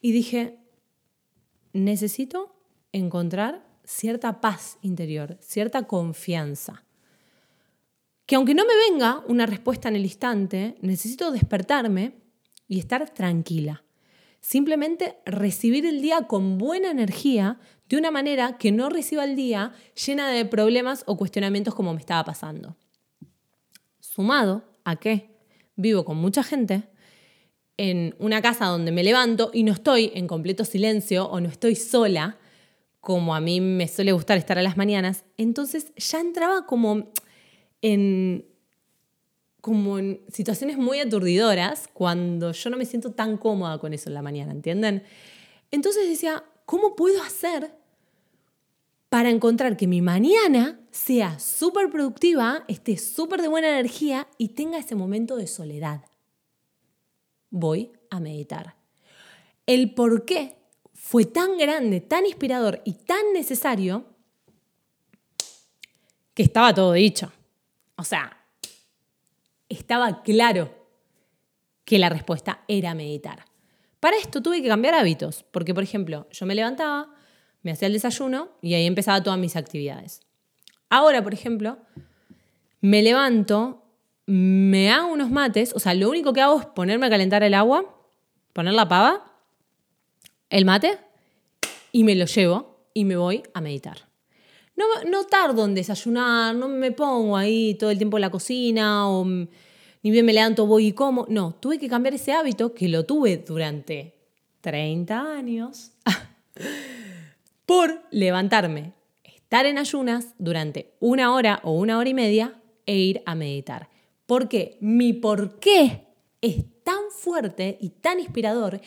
Y 0.00 0.10
dije, 0.10 0.58
necesito 1.72 2.56
encontrar 2.90 3.64
cierta 3.84 4.40
paz 4.40 4.78
interior, 4.82 5.38
cierta 5.40 5.84
confianza. 5.84 6.82
Que 8.26 8.34
aunque 8.34 8.56
no 8.56 8.64
me 8.66 8.74
venga 8.90 9.22
una 9.28 9.46
respuesta 9.46 9.88
en 9.88 9.94
el 9.94 10.02
instante, 10.02 10.74
necesito 10.80 11.30
despertarme 11.30 12.14
y 12.66 12.80
estar 12.80 13.08
tranquila. 13.10 13.84
Simplemente 14.40 15.18
recibir 15.24 15.84
el 15.86 16.00
día 16.00 16.22
con 16.22 16.58
buena 16.58 16.90
energía, 16.90 17.58
de 17.88 17.96
una 17.96 18.10
manera 18.10 18.58
que 18.58 18.70
no 18.72 18.90
reciba 18.90 19.24
el 19.24 19.34
día 19.34 19.72
llena 20.06 20.30
de 20.30 20.44
problemas 20.44 21.04
o 21.06 21.16
cuestionamientos 21.16 21.74
como 21.74 21.92
me 21.92 22.00
estaba 22.00 22.24
pasando. 22.24 22.76
Sumado 24.00 24.64
a 24.84 24.96
que 24.96 25.30
vivo 25.76 26.04
con 26.04 26.16
mucha 26.18 26.42
gente 26.42 26.88
en 27.76 28.14
una 28.18 28.42
casa 28.42 28.66
donde 28.66 28.92
me 28.92 29.04
levanto 29.04 29.50
y 29.54 29.62
no 29.62 29.72
estoy 29.72 30.10
en 30.14 30.26
completo 30.26 30.64
silencio 30.64 31.26
o 31.26 31.40
no 31.40 31.48
estoy 31.48 31.76
sola, 31.76 32.36
como 33.00 33.34
a 33.34 33.40
mí 33.40 33.60
me 33.60 33.86
suele 33.88 34.12
gustar 34.12 34.36
estar 34.36 34.58
a 34.58 34.62
las 34.62 34.76
mañanas, 34.76 35.24
entonces 35.36 35.92
ya 35.96 36.20
entraba 36.20 36.66
como 36.66 37.10
en, 37.80 38.44
como 39.60 39.98
en 39.98 40.20
situaciones 40.28 40.78
muy 40.78 41.00
aturdidoras 41.00 41.88
cuando 41.92 42.52
yo 42.52 42.70
no 42.70 42.76
me 42.76 42.84
siento 42.84 43.12
tan 43.12 43.36
cómoda 43.36 43.78
con 43.78 43.92
eso 43.92 44.08
en 44.08 44.14
la 44.14 44.22
mañana, 44.22 44.52
¿entienden? 44.52 45.02
Entonces 45.70 46.08
decía, 46.08 46.44
¿cómo 46.64 46.96
puedo 46.96 47.22
hacer 47.22 47.72
para 49.08 49.30
encontrar 49.30 49.76
que 49.76 49.86
mi 49.86 50.02
mañana 50.02 50.80
sea 50.90 51.38
súper 51.38 51.90
productiva, 51.90 52.64
esté 52.68 52.96
súper 52.98 53.40
de 53.40 53.48
buena 53.48 53.68
energía 53.68 54.28
y 54.36 54.48
tenga 54.48 54.78
ese 54.78 54.94
momento 54.94 55.36
de 55.36 55.46
soledad. 55.46 56.04
Voy 57.50 57.92
a 58.10 58.20
meditar. 58.20 58.76
el 59.66 59.94
por 59.94 60.24
qué 60.24 60.56
fue 60.94 61.24
tan 61.26 61.58
grande, 61.58 62.00
tan 62.00 62.26
inspirador 62.26 62.80
y 62.84 62.92
tan 62.94 63.32
necesario 63.34 64.06
que 66.34 66.42
estaba 66.42 66.74
todo 66.74 66.92
dicho. 66.92 67.32
O 67.96 68.04
sea, 68.04 68.37
estaba 69.68 70.22
claro 70.22 70.74
que 71.84 71.98
la 71.98 72.08
respuesta 72.08 72.64
era 72.68 72.94
meditar. 72.94 73.44
Para 74.00 74.16
esto 74.16 74.42
tuve 74.42 74.62
que 74.62 74.68
cambiar 74.68 74.94
hábitos, 74.94 75.44
porque 75.50 75.74
por 75.74 75.82
ejemplo, 75.82 76.28
yo 76.30 76.46
me 76.46 76.54
levantaba, 76.54 77.12
me 77.62 77.72
hacía 77.72 77.86
el 77.86 77.94
desayuno 77.94 78.50
y 78.62 78.74
ahí 78.74 78.86
empezaba 78.86 79.22
todas 79.22 79.38
mis 79.38 79.56
actividades. 79.56 80.20
Ahora, 80.90 81.22
por 81.22 81.34
ejemplo, 81.34 81.78
me 82.80 83.02
levanto, 83.02 83.84
me 84.26 84.90
hago 84.90 85.12
unos 85.12 85.30
mates, 85.30 85.74
o 85.74 85.78
sea, 85.78 85.94
lo 85.94 86.08
único 86.08 86.32
que 86.32 86.40
hago 86.40 86.60
es 86.60 86.66
ponerme 86.66 87.06
a 87.06 87.10
calentar 87.10 87.42
el 87.42 87.54
agua, 87.54 87.84
poner 88.52 88.74
la 88.74 88.88
pava, 88.88 89.32
el 90.50 90.64
mate, 90.64 90.98
y 91.92 92.04
me 92.04 92.14
lo 92.14 92.26
llevo 92.26 92.88
y 92.94 93.04
me 93.04 93.16
voy 93.16 93.42
a 93.54 93.60
meditar. 93.60 94.07
No, 95.10 95.24
tardo 95.24 95.64
en 95.64 95.74
desayunar, 95.74 96.54
no 96.54 96.68
me 96.68 96.92
pongo 96.92 97.36
ahí 97.36 97.74
todo 97.74 97.90
el 97.90 97.98
tiempo 97.98 98.16
en 98.16 98.20
la 98.20 98.30
cocina 98.30 99.08
o 99.08 99.24
ni 99.24 100.10
bien 100.12 100.24
me 100.24 100.32
levanto, 100.32 100.66
voy 100.66 100.86
y 100.86 100.92
como. 100.92 101.26
No, 101.28 101.56
tuve 101.58 101.78
que 101.78 101.88
cambiar 101.88 102.14
ese 102.14 102.32
hábito 102.32 102.74
que 102.74 102.88
lo 102.88 103.04
tuve 103.04 103.38
durante 103.38 104.14
30 104.60 105.20
años 105.20 105.92
por 107.66 108.02
levantarme, 108.12 108.92
estar 109.24 109.66
en 109.66 109.78
ayunas 109.78 110.28
durante 110.38 110.94
una 111.00 111.34
hora 111.34 111.60
o 111.64 111.72
una 111.72 111.98
hora 111.98 112.08
y 112.08 112.14
media 112.14 112.54
e 112.86 112.96
ir 112.96 113.22
a 113.26 113.34
meditar. 113.34 113.88
Porque 114.26 114.78
mi 114.80 115.12
por 115.12 115.58
qué 115.58 116.06
es 116.40 116.64
tan 116.84 117.10
fuerte 117.10 117.78
y 117.80 117.88
tan 117.88 118.20
inspirador 118.20 118.80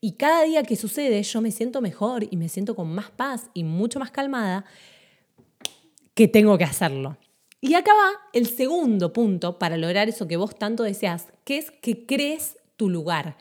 y 0.00 0.12
cada 0.12 0.42
día 0.42 0.62
que 0.62 0.76
sucede 0.76 1.22
yo 1.22 1.40
me 1.40 1.50
siento 1.52 1.80
mejor 1.80 2.26
y 2.30 2.36
me 2.36 2.50
siento 2.50 2.76
con 2.76 2.94
más 2.94 3.10
paz 3.10 3.48
y 3.54 3.64
mucho 3.64 3.98
más 3.98 4.10
calmada 4.10 4.66
que 6.18 6.26
tengo 6.26 6.58
que 6.58 6.64
hacerlo. 6.64 7.16
Y 7.60 7.74
acá 7.74 7.92
va 7.94 8.10
el 8.32 8.48
segundo 8.48 9.12
punto 9.12 9.60
para 9.60 9.76
lograr 9.76 10.08
eso 10.08 10.26
que 10.26 10.36
vos 10.36 10.58
tanto 10.58 10.82
deseas, 10.82 11.28
que 11.44 11.58
es 11.58 11.70
que 11.70 12.06
crees 12.06 12.56
tu 12.74 12.90
lugar. 12.90 13.36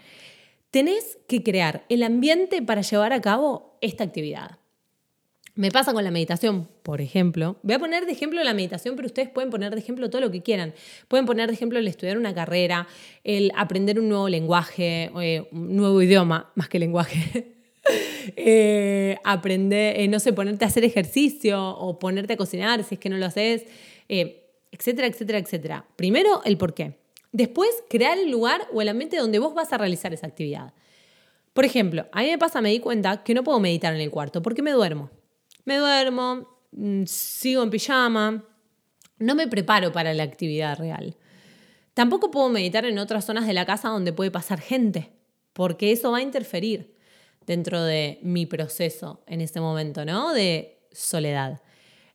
Tenés 0.69 1.17
que 1.27 1.41
crear 1.41 1.85
el 1.89 2.03
ambiente 2.03 2.61
para 2.61 2.81
llevar 2.81 3.13
a 3.13 3.21
cabo 3.21 3.79
esta 3.81 4.03
actividad. 4.03 4.59
Me 5.55 5.71
pasa 5.71 5.91
con 5.91 6.03
la 6.03 6.11
meditación, 6.11 6.69
por 6.83 7.01
ejemplo. 7.01 7.57
Voy 7.63 7.73
a 7.73 7.79
poner 7.79 8.05
de 8.05 8.11
ejemplo 8.11 8.43
la 8.43 8.53
meditación, 8.53 8.95
pero 8.95 9.07
ustedes 9.07 9.29
pueden 9.29 9.49
poner 9.49 9.73
de 9.73 9.79
ejemplo 9.79 10.11
todo 10.11 10.21
lo 10.21 10.29
que 10.29 10.43
quieran. 10.43 10.75
Pueden 11.07 11.25
poner 11.25 11.47
de 11.47 11.55
ejemplo 11.55 11.79
el 11.79 11.87
estudiar 11.87 12.19
una 12.19 12.35
carrera, 12.35 12.87
el 13.23 13.51
aprender 13.55 13.99
un 13.99 14.07
nuevo 14.07 14.29
lenguaje, 14.29 15.09
eh, 15.19 15.47
un 15.51 15.75
nuevo 15.75 15.99
idioma, 15.99 16.51
más 16.53 16.69
que 16.69 16.77
lenguaje. 16.77 17.53
Eh, 18.35 19.17
aprender, 19.23 19.99
eh, 19.99 20.07
no 20.07 20.19
sé, 20.19 20.31
ponerte 20.33 20.65
a 20.65 20.67
hacer 20.67 20.83
ejercicio 20.83 21.69
o 21.69 21.97
ponerte 21.97 22.33
a 22.33 22.37
cocinar 22.37 22.83
si 22.83 22.95
es 22.95 22.99
que 22.99 23.09
no 23.09 23.17
lo 23.17 23.25
haces, 23.25 23.65
etcétera, 24.07 25.07
etcétera, 25.07 25.39
etcétera. 25.39 25.85
Primero, 25.95 26.41
el 26.43 26.57
por 26.57 26.73
qué. 26.73 26.97
Después, 27.31 27.69
crear 27.89 28.17
el 28.17 28.29
lugar 28.29 28.67
o 28.73 28.81
el 28.81 28.89
ambiente 28.89 29.17
donde 29.17 29.39
vos 29.39 29.53
vas 29.53 29.73
a 29.73 29.77
realizar 29.77 30.13
esa 30.13 30.27
actividad. 30.27 30.73
Por 31.53 31.65
ejemplo, 31.65 32.07
a 32.11 32.21
mí 32.21 32.29
me 32.29 32.37
pasa, 32.37 32.61
me 32.61 32.69
di 32.69 32.79
cuenta 32.79 33.23
que 33.23 33.33
no 33.33 33.43
puedo 33.43 33.59
meditar 33.59 33.93
en 33.95 34.01
el 34.01 34.11
cuarto 34.11 34.41
porque 34.41 34.61
me 34.61 34.71
duermo 34.71 35.09
me 35.67 35.75
duermo, 35.79 36.47
mm, 36.71 37.03
sigo 37.05 37.61
en 37.61 37.69
pijama, 37.69 38.45
no 39.19 39.35
me 39.35 39.49
preparo 39.49 39.91
para 39.91 40.13
la 40.13 40.23
actividad 40.23 40.79
real. 40.79 41.17
Tampoco 41.93 42.31
puedo 42.31 42.47
meditar 42.47 42.85
en 42.85 42.97
otras 42.97 43.25
zonas 43.25 43.45
de 43.45 43.53
la 43.53 43.65
casa 43.65 43.89
donde 43.89 44.13
puede 44.13 44.31
pasar 44.31 44.61
gente, 44.61 45.11
porque 45.51 45.91
eso 45.91 46.09
va 46.11 46.19
a 46.19 46.21
interferir 46.21 46.95
dentro 47.47 47.81
de 47.81 48.19
mi 48.21 48.45
proceso 48.45 49.23
en 49.25 49.41
este 49.41 49.59
momento, 49.59 50.05
¿no? 50.05 50.33
De 50.33 50.77
soledad. 50.91 51.61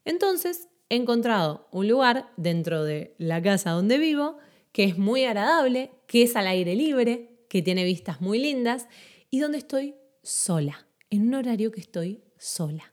Entonces, 0.05 0.69
he 0.89 0.97
encontrado 0.97 1.67
un 1.73 1.89
lugar 1.89 2.31
dentro 2.37 2.85
de 2.85 3.15
la 3.19 3.43
casa 3.43 3.71
donde 3.71 3.99
vivo 3.99 4.37
que 4.73 4.85
es 4.85 4.97
muy 4.97 5.25
agradable, 5.25 5.91
que 6.07 6.23
es 6.23 6.37
al 6.37 6.47
aire 6.47 6.75
libre, 6.77 7.45
que 7.49 7.63
tiene 7.63 7.85
vistas 7.85 8.21
muy 8.21 8.39
lindas 8.39 8.87
y 9.31 9.41
donde 9.41 9.59
estoy 9.59 9.95
sola, 10.23 10.87
en 11.11 11.29
un 11.29 11.35
horario 11.35 11.73
que 11.73 11.81
estoy 11.81 12.23
sola. 12.39 12.93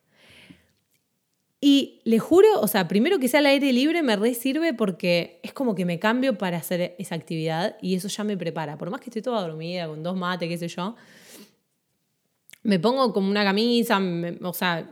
Y 1.62 2.02
le 2.06 2.20
juro, 2.20 2.48
o 2.62 2.68
sea, 2.68 2.88
primero 2.88 3.20
que 3.20 3.28
sea 3.28 3.42
al 3.42 3.48
aire 3.48 3.74
libre 3.74 4.02
me 4.02 4.16
re 4.16 4.34
sirve 4.34 4.74
porque 4.74 5.42
es 5.44 5.52
como 5.52 5.76
que 5.76 5.84
me 5.84 6.00
cambio 6.00 6.38
para 6.38 6.58
hacer 6.58 6.96
esa 7.00 7.16
actividad 7.16 7.78
y 7.82 7.96
eso 7.96 8.08
ya 8.08 8.24
me 8.24 8.38
prepara. 8.38 8.78
Por 8.78 8.90
más 8.90 9.02
que 9.02 9.10
esté 9.10 9.22
toda 9.22 9.42
dormida, 9.42 9.88
con 9.88 10.04
dos 10.04 10.16
mates, 10.16 10.48
qué 10.48 10.58
sé 10.58 10.70
yo, 10.70 10.96
me 12.64 12.80
pongo 12.80 13.14
como 13.14 13.30
una 13.30 13.44
camisa, 13.44 14.00
o 14.42 14.54
sea, 14.54 14.90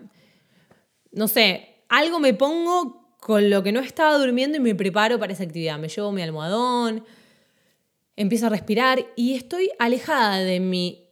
no 1.12 1.28
sé, 1.28 1.84
algo 1.90 2.20
me 2.20 2.34
pongo 2.34 3.16
con 3.20 3.50
lo 3.50 3.64
que 3.64 3.72
no 3.72 3.80
estaba 3.80 4.18
durmiendo 4.18 4.58
y 4.58 4.62
me 4.62 4.76
preparo 4.76 5.20
para 5.20 5.34
esa 5.34 5.44
actividad. 5.44 5.80
Me 5.80 5.90
llevo 5.90 6.12
mi 6.12 6.22
almohadón, 6.22 7.04
empiezo 8.16 8.48
a 8.48 8.50
respirar 8.50 9.06
y 9.16 9.34
estoy 9.34 9.70
alejada 9.80 10.38
de 10.38 10.60
mi 10.60 11.10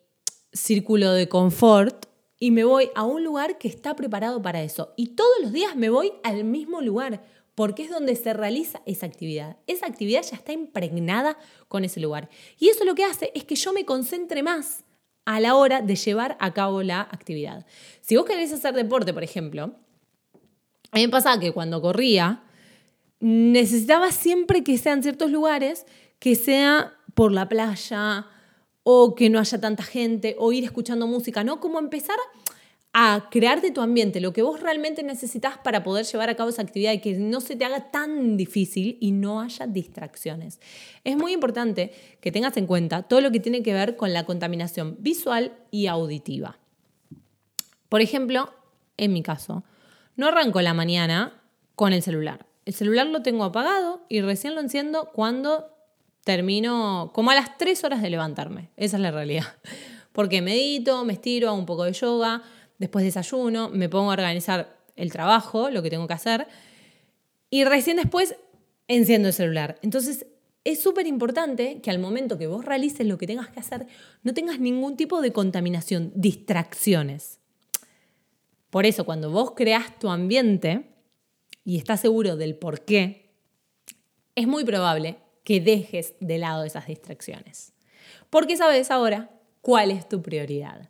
círculo 0.53 1.11
de 1.11 1.27
confort 1.27 2.05
y 2.39 2.51
me 2.51 2.63
voy 2.63 2.89
a 2.95 3.03
un 3.03 3.23
lugar 3.23 3.57
que 3.57 3.67
está 3.67 3.95
preparado 3.95 4.41
para 4.41 4.63
eso. 4.63 4.93
Y 4.95 5.15
todos 5.15 5.35
los 5.41 5.51
días 5.51 5.75
me 5.75 5.89
voy 5.89 6.13
al 6.23 6.43
mismo 6.43 6.81
lugar 6.81 7.23
porque 7.55 7.83
es 7.83 7.89
donde 7.89 8.15
se 8.15 8.33
realiza 8.33 8.81
esa 8.85 9.05
actividad. 9.05 9.57
Esa 9.65 9.85
actividad 9.85 10.23
ya 10.23 10.35
está 10.35 10.51
impregnada 10.51 11.37
con 11.67 11.85
ese 11.85 12.01
lugar. 12.01 12.29
Y 12.59 12.67
eso 12.67 12.83
lo 12.83 12.95
que 12.95 13.05
hace 13.05 13.31
es 13.33 13.45
que 13.45 13.55
yo 13.55 13.71
me 13.71 13.85
concentre 13.85 14.43
más 14.43 14.83
a 15.25 15.39
la 15.39 15.55
hora 15.55 15.81
de 15.81 15.95
llevar 15.95 16.37
a 16.39 16.53
cabo 16.53 16.83
la 16.83 17.01
actividad. 17.01 17.65
Si 18.01 18.15
vos 18.15 18.25
querés 18.25 18.53
hacer 18.53 18.73
deporte, 18.73 19.13
por 19.13 19.23
ejemplo, 19.23 19.75
a 20.91 20.97
mí 20.97 21.01
me 21.01 21.09
pasaba 21.09 21.39
que 21.39 21.51
cuando 21.51 21.81
corría, 21.81 22.43
necesitaba 23.19 24.11
siempre 24.11 24.63
que 24.63 24.77
sean 24.77 25.03
ciertos 25.03 25.31
lugares, 25.31 25.85
que 26.19 26.35
sea 26.35 26.93
por 27.13 27.31
la 27.31 27.49
playa, 27.49 28.27
o 28.83 29.15
que 29.15 29.31
no 29.31 29.39
haya 29.39 29.59
tanta 29.59 29.83
gente, 29.83 30.35
o 30.37 30.53
ir 30.53 30.63
escuchando 30.63 31.07
música, 31.07 31.43
¿no? 31.43 31.59
Como 31.59 31.79
empezar 31.79 32.17
crear 33.29 33.61
de 33.61 33.71
tu 33.71 33.81
ambiente 33.81 34.21
lo 34.21 34.31
que 34.31 34.41
vos 34.41 34.61
realmente 34.61 35.03
necesitas 35.03 35.57
para 35.57 35.83
poder 35.83 36.05
llevar 36.05 36.29
a 36.29 36.35
cabo 36.35 36.49
esa 36.49 36.61
actividad 36.61 36.93
y 36.93 36.99
que 36.99 37.13
no 37.17 37.41
se 37.41 37.57
te 37.57 37.65
haga 37.65 37.91
tan 37.91 38.37
difícil 38.37 38.97
y 39.01 39.11
no 39.11 39.41
haya 39.41 39.67
distracciones. 39.67 40.61
Es 41.03 41.17
muy 41.17 41.33
importante 41.33 41.91
que 42.21 42.31
tengas 42.31 42.55
en 42.55 42.67
cuenta 42.67 43.03
todo 43.03 43.19
lo 43.19 43.31
que 43.31 43.41
tiene 43.41 43.63
que 43.63 43.73
ver 43.73 43.97
con 43.97 44.13
la 44.13 44.25
contaminación 44.25 44.95
visual 44.99 45.57
y 45.71 45.87
auditiva. 45.87 46.57
Por 47.89 48.01
ejemplo, 48.01 48.53
en 48.95 49.11
mi 49.11 49.23
caso, 49.23 49.65
no 50.15 50.27
arranco 50.27 50.61
la 50.61 50.73
mañana 50.73 51.41
con 51.75 51.91
el 51.91 52.01
celular. 52.01 52.45
El 52.65 52.73
celular 52.73 53.07
lo 53.07 53.21
tengo 53.21 53.43
apagado 53.43 54.05
y 54.07 54.21
recién 54.21 54.55
lo 54.55 54.61
enciendo 54.61 55.11
cuando 55.13 55.69
termino 56.23 57.11
como 57.13 57.31
a 57.31 57.35
las 57.35 57.57
3 57.57 57.83
horas 57.83 58.01
de 58.01 58.09
levantarme. 58.09 58.69
Esa 58.77 58.95
es 58.95 59.01
la 59.01 59.11
realidad. 59.11 59.45
Porque 60.13 60.41
medito, 60.41 61.03
me 61.03 61.11
estiro, 61.11 61.49
hago 61.49 61.57
un 61.57 61.65
poco 61.65 61.83
de 61.83 61.91
yoga, 61.91 62.41
después 62.77 63.05
desayuno, 63.05 63.69
me 63.69 63.89
pongo 63.89 64.09
a 64.09 64.13
organizar 64.13 64.77
el 64.95 65.11
trabajo, 65.11 65.69
lo 65.69 65.81
que 65.83 65.89
tengo 65.89 66.07
que 66.07 66.13
hacer, 66.13 66.47
y 67.49 67.63
recién 67.63 67.97
después 67.97 68.35
enciendo 68.87 69.29
el 69.29 69.33
celular. 69.33 69.77
Entonces, 69.81 70.25
es 70.63 70.81
súper 70.81 71.05
importante 71.05 71.79
que 71.81 71.91
al 71.91 71.99
momento 71.99 72.37
que 72.37 72.47
vos 72.47 72.65
realices 72.65 73.05
lo 73.05 73.17
que 73.17 73.27
tengas 73.27 73.49
que 73.49 73.59
hacer, 73.59 73.87
no 74.23 74.33
tengas 74.33 74.59
ningún 74.59 74.97
tipo 74.97 75.21
de 75.21 75.31
contaminación, 75.31 76.11
distracciones. 76.15 77.39
Por 78.71 78.85
eso, 78.85 79.05
cuando 79.05 79.29
vos 79.29 79.51
creas 79.51 79.97
tu 79.99 80.09
ambiente 80.09 80.89
y 81.63 81.77
estás 81.77 82.01
seguro 82.01 82.35
del 82.35 82.55
por 82.55 82.81
qué, 82.83 83.31
es 84.35 84.47
muy 84.47 84.65
probable 84.65 85.17
que 85.43 85.61
dejes 85.61 86.15
de 86.19 86.39
lado 86.39 86.63
esas 86.63 86.87
distracciones. 86.87 87.73
Porque 88.29 88.57
sabes 88.57 88.91
ahora 88.91 89.29
cuál 89.61 89.91
es 89.91 90.09
tu 90.09 90.21
prioridad. 90.21 90.89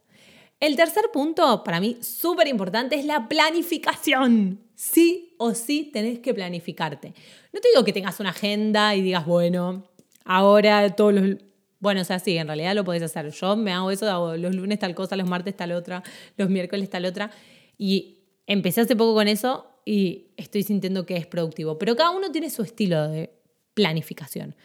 El 0.65 0.75
tercer 0.75 1.12
punto, 1.13 1.63
para 1.63 1.79
mí 1.79 1.98
súper 2.01 2.48
importante, 2.48 2.95
es 2.95 3.05
la 3.05 3.29
planificación. 3.29 4.60
Sí 4.74 5.36
o 5.38 5.53
sí 5.53 5.91
tenés 5.93 6.17
que 6.17 6.34
planificarte. 6.34 7.13
No 7.53 7.62
te 7.62 7.67
digo 7.69 7.86
que 7.86 7.93
tengas 7.93 8.19
una 8.19 8.31
agenda 8.31 8.95
y 8.95 9.03
digas, 9.03 9.27
bueno, 9.27 9.84
ahora 10.24 10.95
todos 10.95 11.13
los... 11.13 11.38
Bueno, 11.77 12.01
o 12.01 12.03
sea, 12.03 12.17
sí, 12.17 12.36
en 12.36 12.48
realidad 12.48 12.74
lo 12.74 12.84
podés 12.84 13.03
hacer. 13.03 13.29
Yo 13.29 13.55
me 13.55 13.74
hago 13.74 13.91
eso, 13.91 14.38
los 14.38 14.55
lunes 14.55 14.79
tal 14.79 14.95
cosa, 14.95 15.15
los 15.15 15.29
martes 15.29 15.55
tal 15.55 15.72
otra, 15.72 16.01
los 16.36 16.50
miércoles 16.50 16.89
tal 16.89 17.05
otra. 17.05 17.29
Y 17.77 18.24
empecé 18.48 18.81
hace 18.81 18.95
poco 18.95 19.13
con 19.13 19.27
eso 19.27 19.67
y 19.86 20.29
estoy 20.36 20.63
sintiendo 20.63 21.05
que 21.05 21.15
es 21.15 21.27
productivo. 21.27 21.77
Pero 21.77 21.95
cada 21.95 22.10
uno 22.10 22.31
tiene 22.31 22.50
su 22.50 22.63
estilo 22.63 23.07
de 23.07 23.29
planificación. 23.75 24.55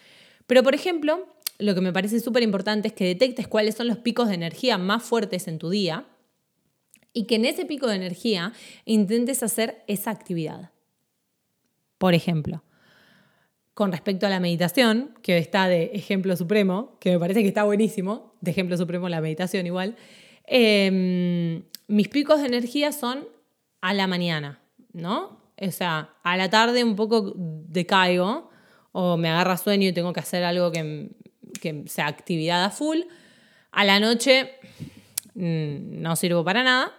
Pero, 0.47 0.62
por 0.62 0.75
ejemplo, 0.75 1.28
lo 1.61 1.75
que 1.75 1.81
me 1.81 1.93
parece 1.93 2.21
súper 2.21 2.43
importante 2.43 2.88
es 2.88 2.95
que 2.95 3.05
detectes 3.05 3.47
cuáles 3.47 3.75
son 3.75 3.88
los 3.88 3.99
picos 3.99 4.29
de 4.29 4.35
energía 4.35 4.79
más 4.79 5.02
fuertes 5.02 5.49
en 5.49 5.59
tu 5.59 5.71
día 5.71 6.07
y 7.12 7.26
que 7.26 7.37
en 7.37 7.45
ese 7.45 7.67
pico 7.67 7.87
de 7.87 7.97
energía 7.97 8.52
intentes 8.85 9.43
hacer 9.43 9.85
esa 9.87 10.11
actividad. 10.11 10.71
Por 11.99 12.14
ejemplo, 12.14 12.62
con 13.75 13.93
respecto 13.93 14.26
a 14.26 14.31
la 14.31 14.40
meditación, 14.40 15.14
que 15.23 15.38
está 15.38 15.69
de 15.69 15.90
ejemplo 15.95 16.37
supremo, 16.37 16.99
que 17.00 17.12
me 17.12 17.19
parece 17.19 17.43
que 17.43 17.49
está 17.49 17.64
buenísimo, 17.64 18.35
de 18.40 18.50
ejemplo 18.50 18.76
supremo 18.76 19.09
la 19.09 19.21
meditación 19.21 19.67
igual, 19.67 19.97
em, 20.47 21.62
mis 21.88 22.09
picos 22.09 22.40
de 22.40 22.47
energía 22.47 22.93
son 22.93 23.26
a 23.81 23.95
la 23.95 24.07
mañana, 24.07 24.61
¿no? 24.93 25.40
O 25.61 25.71
sea, 25.71 26.14
a 26.23 26.37
la 26.37 26.49
tarde 26.49 26.85
un 26.85 26.97
poco 26.97 27.35
decaigo 27.37 28.50
o 28.93 29.17
me 29.17 29.29
agarra 29.29 29.57
sueño 29.57 29.88
y 29.88 29.93
tengo 29.93 30.12
que 30.12 30.21
hacer 30.21 30.43
algo 30.45 30.73
que, 30.73 31.11
que 31.61 31.85
sea 31.87 32.07
actividad 32.07 32.64
a 32.64 32.71
full. 32.71 33.00
A 33.71 33.85
la 33.85 34.00
noche 34.00 34.50
mm, 35.35 36.00
no 36.00 36.17
sirvo 36.17 36.45
para 36.45 36.62
nada. 36.62 36.93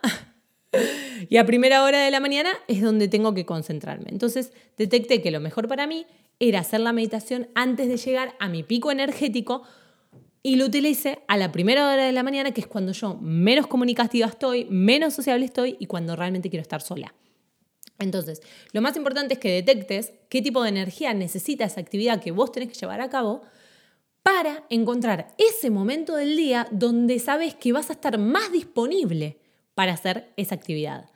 y 1.29 1.37
a 1.37 1.45
primera 1.45 1.83
hora 1.83 1.99
de 2.03 2.11
la 2.11 2.19
mañana 2.19 2.51
es 2.67 2.81
donde 2.81 3.07
tengo 3.07 3.33
que 3.33 3.45
concentrarme. 3.45 4.09
Entonces 4.09 4.53
detecté 4.77 5.21
que 5.21 5.31
lo 5.31 5.39
mejor 5.39 5.67
para 5.67 5.87
mí 5.87 6.05
era 6.39 6.59
hacer 6.59 6.79
la 6.79 6.93
meditación 6.93 7.49
antes 7.55 7.87
de 7.87 7.97
llegar 7.97 8.35
a 8.39 8.47
mi 8.47 8.63
pico 8.63 8.91
energético 8.91 9.63
y 10.43 10.55
lo 10.55 10.65
utilicé 10.65 11.19
a 11.27 11.37
la 11.37 11.51
primera 11.51 11.87
hora 11.87 12.03
de 12.03 12.11
la 12.11 12.23
mañana, 12.23 12.51
que 12.51 12.61
es 12.61 12.67
cuando 12.67 12.93
yo 12.93 13.15
menos 13.21 13.67
comunicativa 13.67 14.25
estoy, 14.25 14.65
menos 14.65 15.13
sociable 15.13 15.45
estoy 15.45 15.77
y 15.79 15.85
cuando 15.85 16.15
realmente 16.15 16.49
quiero 16.49 16.61
estar 16.61 16.81
sola. 16.81 17.13
Entonces, 17.99 18.41
lo 18.73 18.81
más 18.81 18.97
importante 18.97 19.35
es 19.35 19.39
que 19.39 19.51
detectes 19.51 20.13
qué 20.29 20.41
tipo 20.41 20.63
de 20.63 20.69
energía 20.69 21.13
necesita 21.13 21.65
esa 21.65 21.79
actividad 21.79 22.19
que 22.19 22.31
vos 22.31 22.51
tenés 22.51 22.69
que 22.69 22.75
llevar 22.75 23.01
a 23.01 23.09
cabo 23.09 23.43
para 24.23 24.63
encontrar 24.69 25.33
ese 25.37 25.69
momento 25.69 26.15
del 26.15 26.35
día 26.35 26.67
donde 26.71 27.19
sabes 27.19 27.55
que 27.55 27.73
vas 27.73 27.89
a 27.89 27.93
estar 27.93 28.17
más 28.17 28.51
disponible 28.51 29.37
para 29.73 29.93
hacer 29.93 30.31
esa 30.37 30.55
actividad. 30.55 31.09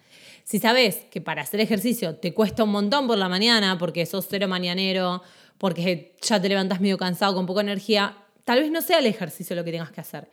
Si 0.43 0.59
sabes 0.59 1.05
que 1.09 1.21
para 1.21 1.41
hacer 1.41 1.59
ejercicio 1.59 2.15
te 2.15 2.33
cuesta 2.33 2.63
un 2.63 2.71
montón 2.71 3.07
por 3.07 3.17
la 3.17 3.29
mañana 3.29 3.77
porque 3.77 4.05
sos 4.05 4.27
cero 4.29 4.47
mañanero, 4.47 5.21
porque 5.57 6.15
ya 6.21 6.41
te 6.41 6.49
levantas 6.49 6.81
medio 6.81 6.97
cansado 6.97 7.33
con 7.33 7.45
poca 7.45 7.61
energía, 7.61 8.17
tal 8.43 8.61
vez 8.61 8.71
no 8.71 8.81
sea 8.81 8.99
el 8.99 9.07
ejercicio 9.07 9.55
lo 9.55 9.63
que 9.63 9.71
tengas 9.71 9.91
que 9.91 10.01
hacer. 10.01 10.29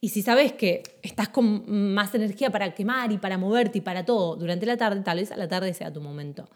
Y 0.00 0.08
si 0.08 0.22
sabes 0.22 0.54
que 0.54 0.82
estás 1.02 1.28
con 1.28 1.92
más 1.92 2.14
energía 2.14 2.50
para 2.50 2.72
quemar 2.74 3.12
y 3.12 3.18
para 3.18 3.36
moverte 3.36 3.78
y 3.78 3.80
para 3.82 4.04
todo 4.04 4.36
durante 4.36 4.64
la 4.64 4.78
tarde, 4.78 5.02
tal 5.02 5.18
vez 5.18 5.30
a 5.30 5.36
la 5.36 5.46
tarde 5.46 5.74
sea 5.74 5.92
tu 5.92 6.00
momento. 6.00 6.48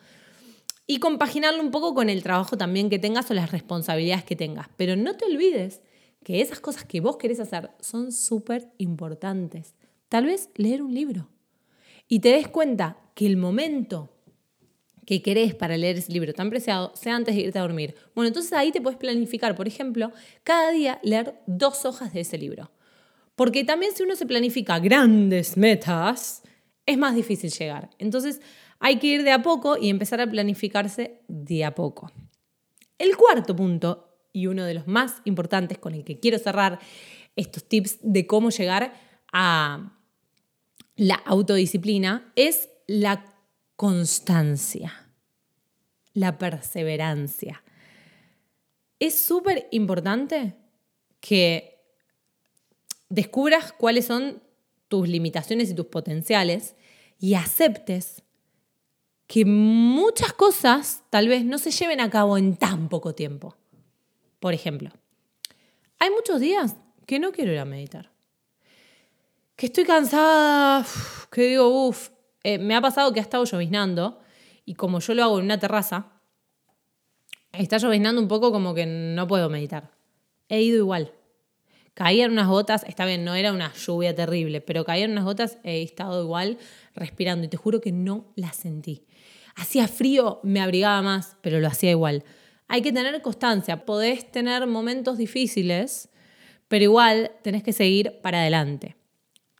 Y 0.86 0.98
compaginarlo 0.98 1.62
un 1.62 1.70
poco 1.70 1.94
con 1.94 2.10
el 2.10 2.22
trabajo 2.22 2.58
también 2.58 2.90
que 2.90 2.98
tengas 2.98 3.30
o 3.30 3.34
las 3.34 3.52
responsabilidades 3.52 4.24
que 4.24 4.36
tengas. 4.36 4.68
Pero 4.76 4.96
no 4.96 5.16
te 5.16 5.24
olvides 5.24 5.80
que 6.22 6.40
esas 6.40 6.60
cosas 6.60 6.84
que 6.84 7.00
vos 7.00 7.16
querés 7.16 7.40
hacer 7.40 7.70
son 7.80 8.12
súper 8.12 8.68
importantes. 8.78 9.74
Tal 10.08 10.26
vez 10.26 10.50
leer 10.56 10.82
un 10.82 10.94
libro. 10.94 11.28
Y 12.08 12.20
te 12.20 12.30
des 12.30 12.48
cuenta 12.48 12.98
que 13.14 13.26
el 13.26 13.36
momento 13.36 14.10
que 15.06 15.22
querés 15.22 15.54
para 15.54 15.76
leer 15.76 15.98
ese 15.98 16.12
libro 16.12 16.32
tan 16.32 16.50
preciado 16.50 16.92
sea 16.94 17.16
antes 17.16 17.34
de 17.34 17.42
irte 17.42 17.58
a 17.58 17.62
dormir. 17.62 17.94
Bueno, 18.14 18.28
entonces 18.28 18.52
ahí 18.52 18.72
te 18.72 18.80
puedes 18.80 18.98
planificar, 18.98 19.54
por 19.54 19.68
ejemplo, 19.68 20.12
cada 20.42 20.70
día 20.70 20.98
leer 21.02 21.40
dos 21.46 21.84
hojas 21.84 22.12
de 22.12 22.20
ese 22.20 22.38
libro. 22.38 22.70
Porque 23.36 23.64
también 23.64 23.92
si 23.94 24.02
uno 24.02 24.16
se 24.16 24.26
planifica 24.26 24.78
grandes 24.78 25.56
metas, 25.56 26.42
es 26.86 26.98
más 26.98 27.14
difícil 27.14 27.50
llegar. 27.50 27.90
Entonces 27.98 28.40
hay 28.84 28.98
que 28.98 29.06
ir 29.06 29.22
de 29.22 29.32
a 29.32 29.40
poco 29.40 29.78
y 29.78 29.88
empezar 29.88 30.20
a 30.20 30.26
planificarse 30.26 31.22
de 31.26 31.64
a 31.64 31.74
poco. 31.74 32.12
El 32.98 33.16
cuarto 33.16 33.56
punto, 33.56 34.10
y 34.30 34.46
uno 34.46 34.62
de 34.64 34.74
los 34.74 34.86
más 34.86 35.22
importantes 35.24 35.78
con 35.78 35.94
el 35.94 36.04
que 36.04 36.20
quiero 36.20 36.38
cerrar 36.38 36.78
estos 37.34 37.66
tips 37.66 37.96
de 38.02 38.26
cómo 38.26 38.50
llegar 38.50 38.92
a 39.32 39.96
la 40.96 41.14
autodisciplina, 41.14 42.30
es 42.36 42.68
la 42.86 43.24
constancia, 43.76 44.92
la 46.12 46.36
perseverancia. 46.36 47.64
Es 48.98 49.18
súper 49.18 49.66
importante 49.70 50.56
que 51.20 51.80
descubras 53.08 53.72
cuáles 53.72 54.04
son 54.04 54.42
tus 54.88 55.08
limitaciones 55.08 55.70
y 55.70 55.74
tus 55.74 55.86
potenciales 55.86 56.76
y 57.18 57.32
aceptes 57.32 58.24
que 59.34 59.44
muchas 59.44 60.32
cosas 60.32 61.02
tal 61.10 61.26
vez 61.26 61.44
no 61.44 61.58
se 61.58 61.72
lleven 61.72 62.00
a 62.00 62.08
cabo 62.08 62.38
en 62.38 62.54
tan 62.54 62.88
poco 62.88 63.16
tiempo. 63.16 63.56
Por 64.38 64.54
ejemplo, 64.54 64.90
hay 65.98 66.10
muchos 66.10 66.38
días 66.38 66.76
que 67.04 67.18
no 67.18 67.32
quiero 67.32 67.50
ir 67.50 67.58
a 67.58 67.64
meditar. 67.64 68.12
Que 69.56 69.66
estoy 69.66 69.82
cansada, 69.82 70.86
que 71.32 71.48
digo, 71.48 71.66
uff, 71.88 72.10
eh, 72.44 72.58
me 72.58 72.76
ha 72.76 72.80
pasado 72.80 73.12
que 73.12 73.18
ha 73.18 73.24
estado 73.24 73.44
lloviznando 73.44 74.20
y 74.64 74.74
como 74.74 75.00
yo 75.00 75.14
lo 75.14 75.24
hago 75.24 75.40
en 75.40 75.46
una 75.46 75.58
terraza, 75.58 76.12
está 77.50 77.78
lloviznando 77.78 78.22
un 78.22 78.28
poco 78.28 78.52
como 78.52 78.72
que 78.72 78.86
no 78.86 79.26
puedo 79.26 79.50
meditar. 79.50 79.90
He 80.48 80.62
ido 80.62 80.78
igual. 80.78 81.12
Caían 81.94 82.30
unas 82.30 82.46
gotas, 82.46 82.84
está 82.84 83.04
bien, 83.04 83.24
no 83.24 83.34
era 83.34 83.52
una 83.52 83.72
lluvia 83.74 84.14
terrible, 84.14 84.60
pero 84.60 84.84
caían 84.84 85.10
unas 85.10 85.24
gotas, 85.24 85.58
he 85.64 85.82
estado 85.82 86.22
igual 86.22 86.56
respirando 86.94 87.46
y 87.46 87.48
te 87.48 87.56
juro 87.56 87.80
que 87.80 87.90
no 87.90 88.26
las 88.36 88.54
sentí. 88.54 89.04
Hacía 89.56 89.88
frío, 89.88 90.40
me 90.42 90.60
abrigaba 90.60 91.00
más, 91.02 91.36
pero 91.40 91.60
lo 91.60 91.68
hacía 91.68 91.90
igual. 91.90 92.24
Hay 92.68 92.82
que 92.82 92.92
tener 92.92 93.20
constancia, 93.22 93.84
podés 93.84 94.30
tener 94.30 94.66
momentos 94.66 95.18
difíciles, 95.18 96.08
pero 96.68 96.84
igual 96.84 97.32
tenés 97.42 97.62
que 97.62 97.72
seguir 97.72 98.20
para 98.22 98.40
adelante. 98.40 98.96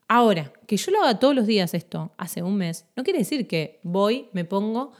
Ahora, 0.08 0.52
que 0.66 0.76
yo 0.76 0.90
lo 0.90 1.02
haga 1.02 1.18
todos 1.18 1.34
los 1.34 1.46
días 1.46 1.74
esto, 1.74 2.12
hace 2.18 2.42
un 2.42 2.56
mes, 2.56 2.86
no 2.96 3.04
quiere 3.04 3.20
decir 3.20 3.46
que 3.46 3.80
voy, 3.82 4.28
me 4.32 4.44
pongo 4.44 4.92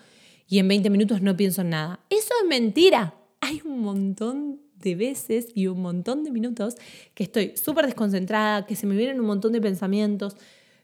y 0.48 0.58
en 0.58 0.68
20 0.68 0.90
minutos 0.90 1.22
no 1.22 1.36
pienso 1.36 1.62
en 1.62 1.70
nada. 1.70 2.00
Eso 2.10 2.30
es 2.42 2.48
mentira. 2.48 3.14
Hay 3.40 3.60
un 3.64 3.80
montón 3.80 4.60
de 4.76 4.94
veces 4.94 5.48
y 5.54 5.66
un 5.66 5.80
montón 5.80 6.24
de 6.24 6.30
minutos 6.30 6.76
que 7.14 7.24
estoy 7.24 7.56
súper 7.56 7.86
desconcentrada, 7.86 8.66
que 8.66 8.76
se 8.76 8.86
me 8.86 8.96
vienen 8.96 9.20
un 9.20 9.26
montón 9.26 9.52
de 9.52 9.60
pensamientos, 9.60 10.36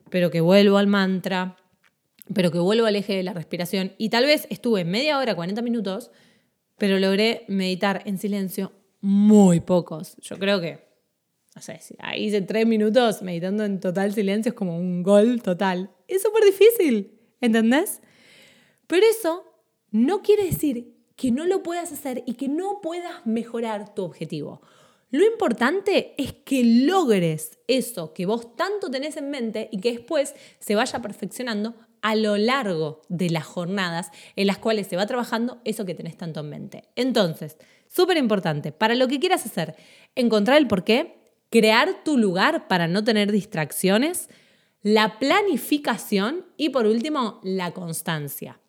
pero 0.08 0.30
que 0.30 0.40
vuelvo 0.40 0.78
al 0.78 0.86
mantra, 0.86 1.56
pero 2.34 2.50
que 2.50 2.58
vuelvo 2.58 2.86
al 2.86 2.96
eje 2.96 3.14
de 3.14 3.22
la 3.22 3.32
respiración. 3.32 3.92
Y 3.98 4.08
tal 4.08 4.26
vez 4.26 4.46
estuve 4.50 4.84
media 4.84 5.18
hora, 5.18 5.34
40 5.34 5.62
minutos, 5.62 6.10
pero 6.78 6.98
logré 6.98 7.44
meditar 7.48 8.02
en 8.06 8.18
silencio 8.18 8.72
muy 9.00 9.60
pocos. 9.60 10.16
Yo 10.20 10.38
creo 10.38 10.60
que 10.60 10.90
no 11.54 11.62
sé, 11.62 11.80
ahí 11.98 12.26
hice 12.26 12.42
tres 12.42 12.66
minutos 12.66 13.22
meditando 13.22 13.64
en 13.64 13.80
total 13.80 14.12
silencio, 14.12 14.50
es 14.50 14.56
como 14.56 14.78
un 14.78 15.02
gol 15.02 15.42
total. 15.42 15.90
Es 16.06 16.22
súper 16.22 16.44
difícil, 16.44 17.18
¿entendés? 17.40 18.00
Pero 18.86 19.04
eso 19.06 19.44
no 19.90 20.22
quiere 20.22 20.44
decir 20.44 20.94
que 21.16 21.30
no 21.32 21.46
lo 21.46 21.62
puedas 21.62 21.92
hacer 21.92 22.22
y 22.24 22.34
que 22.34 22.48
no 22.48 22.80
puedas 22.80 23.26
mejorar 23.26 23.94
tu 23.94 24.04
objetivo. 24.04 24.62
Lo 25.10 25.26
importante 25.26 26.14
es 26.18 26.32
que 26.32 26.62
logres 26.64 27.58
eso 27.66 28.14
que 28.14 28.26
vos 28.26 28.56
tanto 28.56 28.90
tenés 28.90 29.16
en 29.16 29.30
mente 29.30 29.68
y 29.72 29.80
que 29.80 29.90
después 29.90 30.36
se 30.60 30.76
vaya 30.76 31.02
perfeccionando 31.02 31.74
a 32.02 32.14
lo 32.14 32.36
largo 32.36 33.02
de 33.08 33.30
las 33.30 33.44
jornadas 33.44 34.10
en 34.36 34.46
las 34.46 34.58
cuales 34.58 34.86
se 34.86 34.96
va 34.96 35.06
trabajando 35.06 35.60
eso 35.64 35.84
que 35.84 35.94
tenés 35.94 36.16
tanto 36.16 36.40
en 36.40 36.48
mente. 36.48 36.84
Entonces, 36.96 37.56
súper 37.88 38.16
importante, 38.16 38.72
para 38.72 38.94
lo 38.94 39.08
que 39.08 39.20
quieras 39.20 39.44
hacer, 39.46 39.76
encontrar 40.14 40.58
el 40.58 40.68
porqué, 40.68 41.20
crear 41.50 42.04
tu 42.04 42.16
lugar 42.16 42.68
para 42.68 42.88
no 42.88 43.04
tener 43.04 43.32
distracciones, 43.32 44.28
la 44.82 45.18
planificación 45.18 46.46
y 46.56 46.70
por 46.70 46.86
último, 46.86 47.40
la 47.42 47.72
constancia. 47.72 48.60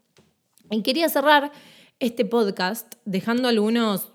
Y 0.70 0.82
quería 0.82 1.10
cerrar 1.10 1.52
este 2.00 2.26
podcast 2.26 2.96
dejando 3.06 3.48
algunos 3.48 4.12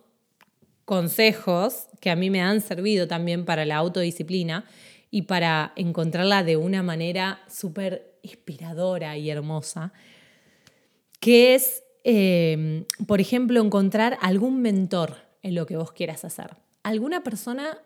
consejos 0.85 1.87
que 2.01 2.11
a 2.11 2.17
mí 2.17 2.31
me 2.31 2.43
han 2.43 2.61
servido 2.61 3.07
también 3.09 3.45
para 3.45 3.65
la 3.65 3.77
autodisciplina 3.77 4.65
y 5.11 5.23
para 5.23 5.73
encontrarla 5.77 6.43
de 6.43 6.57
una 6.57 6.83
manera 6.83 7.41
súper 7.49 8.16
inspiradora 8.27 9.17
y 9.17 9.31
hermosa, 9.31 9.93
que 11.21 11.55
es, 11.55 11.85
eh, 12.05 12.87
por 13.07 13.21
ejemplo, 13.21 13.61
encontrar 13.63 14.19
algún 14.21 14.61
mentor 14.61 15.17
en 15.43 15.55
lo 15.55 15.67
que 15.67 15.77
vos 15.77 15.93
quieras 15.93 16.25
hacer. 16.25 16.57
Alguna 16.83 17.23
persona 17.23 17.79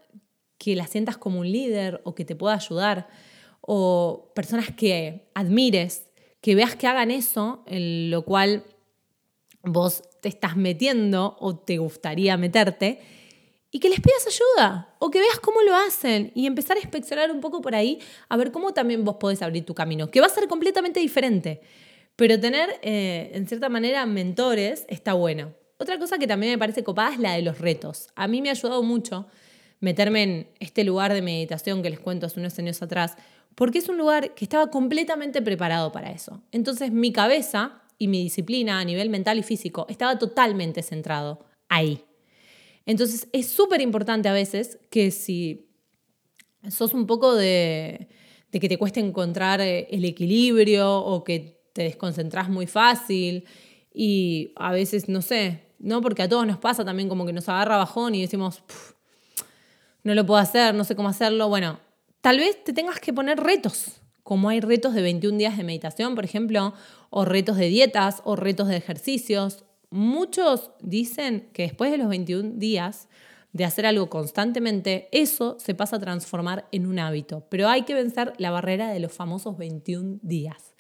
que 0.59 0.77
la 0.77 0.87
sientas 0.87 1.17
como 1.17 1.41
un 1.41 1.51
líder 1.51 2.01
o 2.05 2.15
que 2.15 2.25
te 2.25 2.37
pueda 2.37 2.55
ayudar, 2.55 3.09
o 3.61 4.33
personas 4.35 4.71
que 4.71 5.31
admires, 5.35 6.11
que 6.41 6.55
veas 6.55 6.77
que 6.77 6.87
hagan 6.87 7.11
eso, 7.11 7.65
en 7.67 8.11
lo 8.11 8.25
cual 8.25 8.65
vos 9.63 10.03
te 10.21 10.29
estás 10.29 10.57
metiendo 10.57 11.37
o 11.41 11.57
te 11.57 11.79
gustaría 11.79 12.37
meterte, 12.37 13.01
y 13.71 13.79
que 13.79 13.89
les 13.89 14.01
pidas 14.01 14.27
ayuda 14.27 14.95
o 14.99 15.11
que 15.11 15.21
veas 15.21 15.39
cómo 15.39 15.63
lo 15.63 15.75
hacen 15.77 16.33
y 16.35 16.47
empezar 16.47 16.77
a 16.77 16.81
inspeccionar 16.81 17.31
un 17.31 17.41
poco 17.41 17.61
por 17.61 17.75
ahí 17.75 18.01
a 18.29 18.37
ver 18.37 18.51
cómo 18.51 18.73
también 18.73 19.05
vos 19.05 19.17
podés 19.17 19.43
abrir 19.43 19.65
tu 19.65 19.75
camino, 19.75 20.11
que 20.11 20.21
va 20.21 20.27
a 20.27 20.31
ser 20.31 20.49
completamente 20.49 21.01
diferente. 21.01 21.61
Pero 22.17 22.39
tener, 22.39 22.79
eh, 22.83 23.31
en 23.33 23.47
cierta 23.47 23.69
manera, 23.69 24.05
mentores 24.07 24.85
está 24.89 25.15
bueno. 25.15 25.55
Otra 25.79 25.99
cosa 25.99 26.19
que 26.19 26.27
también 26.27 26.53
me 26.53 26.59
parece 26.59 26.85
copada 26.85 27.13
es 27.13 27.19
la 27.19 27.33
de 27.33 27.43
los 27.43 27.59
retos. 27.59 28.09
A 28.15 28.29
mí 28.29 28.43
me 28.43 28.51
ha 28.51 28.53
ayudado 28.53 28.83
mucho 28.83 29.27
meterme 29.79 30.23
en 30.23 30.49
este 30.59 30.85
lugar 30.85 31.15
de 31.15 31.23
meditación 31.23 31.83
que 31.83 31.89
les 31.89 32.01
cuento 32.01 32.27
hace 32.27 32.39
unos 32.39 32.59
años 32.59 32.83
atrás, 32.83 33.17
porque 33.55 33.79
es 33.79 33.89
un 33.89 33.97
lugar 33.97 34.35
que 34.35 34.45
estaba 34.45 34.71
completamente 34.71 35.41
preparado 35.41 35.91
para 35.93 36.11
eso. 36.11 36.43
Entonces 36.53 36.93
mi 36.93 37.13
cabeza 37.13 37.81
y 37.97 38.09
mi 38.09 38.23
disciplina 38.23 38.81
a 38.81 38.85
nivel 38.85 39.09
mental 39.09 39.39
y 39.39 39.43
físico 39.43 39.87
estaba 39.89 40.19
totalmente 40.19 40.83
centrado 40.83 41.47
ahí. 41.69 42.05
Entonces 42.91 43.29
es 43.33 43.49
súper 43.49 43.81
importante 43.81 44.29
a 44.29 44.33
veces 44.33 44.81
que 44.91 45.13
si 45.13 45.71
sos 46.69 46.93
un 46.93 47.07
poco 47.07 47.37
de, 47.37 48.09
que 48.51 48.69
te 48.69 48.79
cuesta 48.79 48.99
encontrar 48.99 49.61
eh, 49.61 49.87
el 49.93 50.05
equilibrio 50.05 50.99
o 50.99 51.23
que 51.23 51.63
te 51.73 51.85
desconcentras 51.85 52.49
muy 52.49 52.67
fácil 52.67 53.45
y 53.95 54.53
a 54.57 54.73
veces, 54.73 55.09
no 55.09 55.23
sé, 55.23 55.69
¿no? 55.79 56.01
Porque 56.01 56.23
a 56.23 56.29
todos 56.29 56.45
nos 56.49 56.59
pasa 56.59 56.85
también 56.85 57.09
como 57.09 57.25
que 57.27 57.33
nos 57.33 57.49
agarra 57.49 57.77
bajón 57.77 58.17
y 58.17 58.23
decimos, 58.23 58.65
no 60.03 60.13
lo 60.17 60.27
puedo 60.27 60.41
hacer, 60.41 60.75
no 60.75 60.83
sé 60.83 60.97
cómo 60.97 61.11
hacerlo. 61.11 61.49
Bueno, 61.49 61.79
tal 62.21 62.39
vez 62.39 62.65
te 62.65 62.73
tengas 62.73 62.99
que 62.99 63.13
poner 63.13 63.39
retos, 63.39 64.01
como 64.25 64.49
hay 64.49 64.59
retos 64.59 64.95
de 64.95 65.03
21 65.03 65.39
días 65.39 65.57
de 65.57 65.63
meditación, 65.63 66.17
por 66.17 66.25
ejemplo, 66.25 66.75
o 67.09 67.25
retos 67.25 67.57
de 67.57 67.69
dietas, 67.69 68.21
o 68.25 68.35
retos 68.35 68.67
de 68.67 68.79
ejercicios. 68.79 69.65
Muchos 69.91 70.71
dicen 70.81 71.51
que 71.53 71.65
después 71.65 71.91
de 71.91 71.99
los 71.99 72.09
21 72.09 72.53
días 72.55 73.09
de 73.53 73.65
hacer 73.65 73.87
algo 73.87 74.09
constantemente, 74.09 75.09
eso 75.11 75.57
se 75.59 75.75
pasa 75.75 75.97
a 75.97 76.01
transformar 76.01 76.69
en 76.71 76.87
un 76.87 76.99
hábito. 77.01 77.45
Pero 77.49 77.69
hay 77.69 77.83
que 77.83 77.95
vencer 77.95 78.33
la 78.39 78.53
barrera 78.53 78.91
de 78.91 79.01
los 79.01 79.13
famosos 79.13 79.59
21 79.59 80.21
días. 80.23 80.75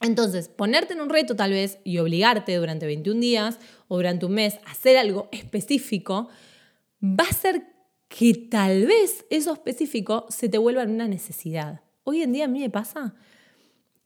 Entonces, 0.00 0.48
ponerte 0.48 0.94
en 0.94 1.00
un 1.00 1.08
reto 1.08 1.36
tal 1.36 1.52
vez 1.52 1.78
y 1.84 1.98
obligarte 1.98 2.56
durante 2.56 2.86
21 2.86 3.20
días 3.20 3.58
o 3.88 3.96
durante 3.96 4.26
un 4.26 4.32
mes 4.32 4.58
a 4.66 4.72
hacer 4.72 4.96
algo 4.96 5.28
específico, 5.32 6.28
va 7.02 7.24
a 7.24 7.32
ser 7.32 7.64
que 8.08 8.34
tal 8.34 8.86
vez 8.86 9.24
eso 9.30 9.52
específico 9.52 10.26
se 10.28 10.48
te 10.48 10.58
vuelva 10.58 10.84
una 10.84 11.08
necesidad. 11.08 11.82
Hoy 12.04 12.22
en 12.22 12.32
día 12.32 12.46
a 12.46 12.48
mí 12.48 12.60
me 12.60 12.70
pasa 12.70 13.14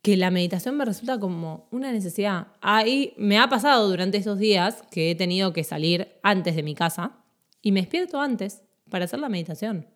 que 0.02 0.16
la 0.16 0.32
meditación 0.32 0.76
me 0.76 0.84
resulta 0.84 1.18
como 1.18 1.68
una 1.70 1.92
necesidad. 1.92 2.48
Ahí 2.60 3.14
me 3.16 3.38
ha 3.38 3.48
pasado 3.48 3.88
durante 3.88 4.18
esos 4.18 4.38
días 4.38 4.82
que 4.90 5.12
he 5.12 5.14
tenido 5.14 5.52
que 5.52 5.62
salir 5.62 6.08
antes 6.24 6.56
de 6.56 6.64
mi 6.64 6.74
casa 6.74 7.22
y 7.62 7.70
me 7.70 7.80
despierto 7.80 8.20
antes 8.20 8.62
para 8.90 9.04
hacer 9.04 9.20
la 9.20 9.28
meditación. 9.28 9.86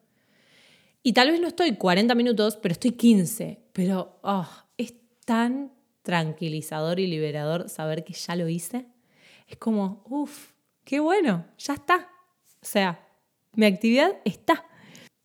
Y 1.02 1.12
tal 1.12 1.30
vez 1.30 1.40
no 1.40 1.48
estoy 1.48 1.76
40 1.76 2.14
minutos, 2.14 2.56
pero 2.56 2.72
estoy 2.72 2.92
15. 2.92 3.60
Pero 3.72 4.18
oh, 4.22 4.48
es 4.78 4.94
tan 5.24 5.72
tranquilizador 6.02 7.00
y 7.00 7.08
liberador 7.08 7.68
saber 7.68 8.04
que 8.04 8.12
ya 8.12 8.36
lo 8.36 8.48
hice. 8.48 8.86
Es 9.48 9.56
como, 9.56 10.04
uff, 10.08 10.52
qué 10.84 11.00
bueno, 11.00 11.46
ya 11.58 11.74
está. 11.74 12.08
O 12.62 12.66
sea, 12.66 13.04
mi 13.52 13.66
actividad 13.66 14.16
está. 14.24 14.64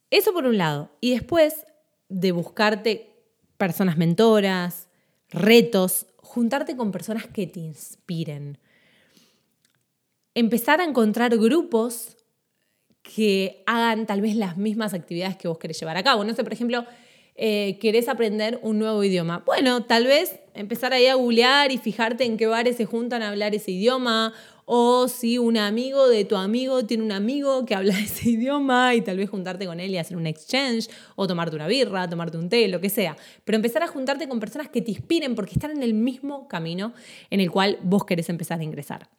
Eso 0.09 0.33
por 0.33 0.45
un 0.45 0.57
lado. 0.57 0.91
Y 1.01 1.11
después 1.11 1.65
de 2.09 2.31
buscarte 2.31 3.10
personas 3.61 3.95
mentoras, 3.95 4.87
retos, 5.29 6.07
juntarte 6.17 6.75
con 6.75 6.91
personas 6.91 7.27
que 7.27 7.45
te 7.45 7.59
inspiren. 7.59 8.57
Empezar 10.33 10.81
a 10.81 10.83
encontrar 10.83 11.37
grupos 11.37 12.17
que 13.03 13.61
hagan 13.67 14.07
tal 14.07 14.19
vez 14.19 14.35
las 14.35 14.57
mismas 14.57 14.95
actividades 14.95 15.37
que 15.37 15.47
vos 15.47 15.59
querés 15.59 15.79
llevar 15.79 15.95
a 15.95 16.01
cabo. 16.01 16.23
No 16.23 16.33
sé, 16.33 16.43
por 16.43 16.53
ejemplo, 16.53 16.87
eh, 17.35 17.77
querés 17.79 18.09
aprender 18.09 18.59
un 18.63 18.79
nuevo 18.79 19.03
idioma. 19.03 19.43
Bueno, 19.45 19.83
tal 19.83 20.07
vez 20.07 20.39
empezar 20.55 20.93
ahí 20.93 21.05
a 21.05 21.13
googlear 21.13 21.71
y 21.71 21.77
fijarte 21.77 22.25
en 22.25 22.37
qué 22.37 22.47
bares 22.47 22.77
se 22.77 22.85
juntan 22.85 23.21
a 23.21 23.29
hablar 23.29 23.53
ese 23.53 23.69
idioma, 23.69 24.33
o 24.73 25.09
si 25.09 25.37
un 25.37 25.57
amigo 25.57 26.07
de 26.07 26.23
tu 26.23 26.37
amigo 26.37 26.85
tiene 26.85 27.03
un 27.03 27.11
amigo 27.11 27.65
que 27.65 27.75
habla 27.75 27.99
ese 27.99 28.29
idioma 28.29 28.95
y 28.95 29.01
tal 29.01 29.17
vez 29.17 29.29
juntarte 29.29 29.65
con 29.65 29.81
él 29.81 29.91
y 29.91 29.97
hacer 29.97 30.15
un 30.15 30.25
exchange, 30.25 30.87
o 31.17 31.27
tomarte 31.27 31.57
una 31.57 31.67
birra, 31.67 32.09
tomarte 32.09 32.37
un 32.37 32.47
té, 32.47 32.69
lo 32.69 32.79
que 32.79 32.87
sea. 32.87 33.17
Pero 33.43 33.57
empezar 33.57 33.83
a 33.83 33.87
juntarte 33.87 34.29
con 34.29 34.39
personas 34.39 34.69
que 34.69 34.81
te 34.81 34.91
inspiren 34.91 35.35
porque 35.35 35.55
están 35.55 35.71
en 35.71 35.83
el 35.83 35.93
mismo 35.93 36.47
camino 36.47 36.93
en 37.29 37.41
el 37.41 37.51
cual 37.51 37.79
vos 37.83 38.05
querés 38.05 38.29
empezar 38.29 38.61
a 38.61 38.63
ingresar. 38.63 39.09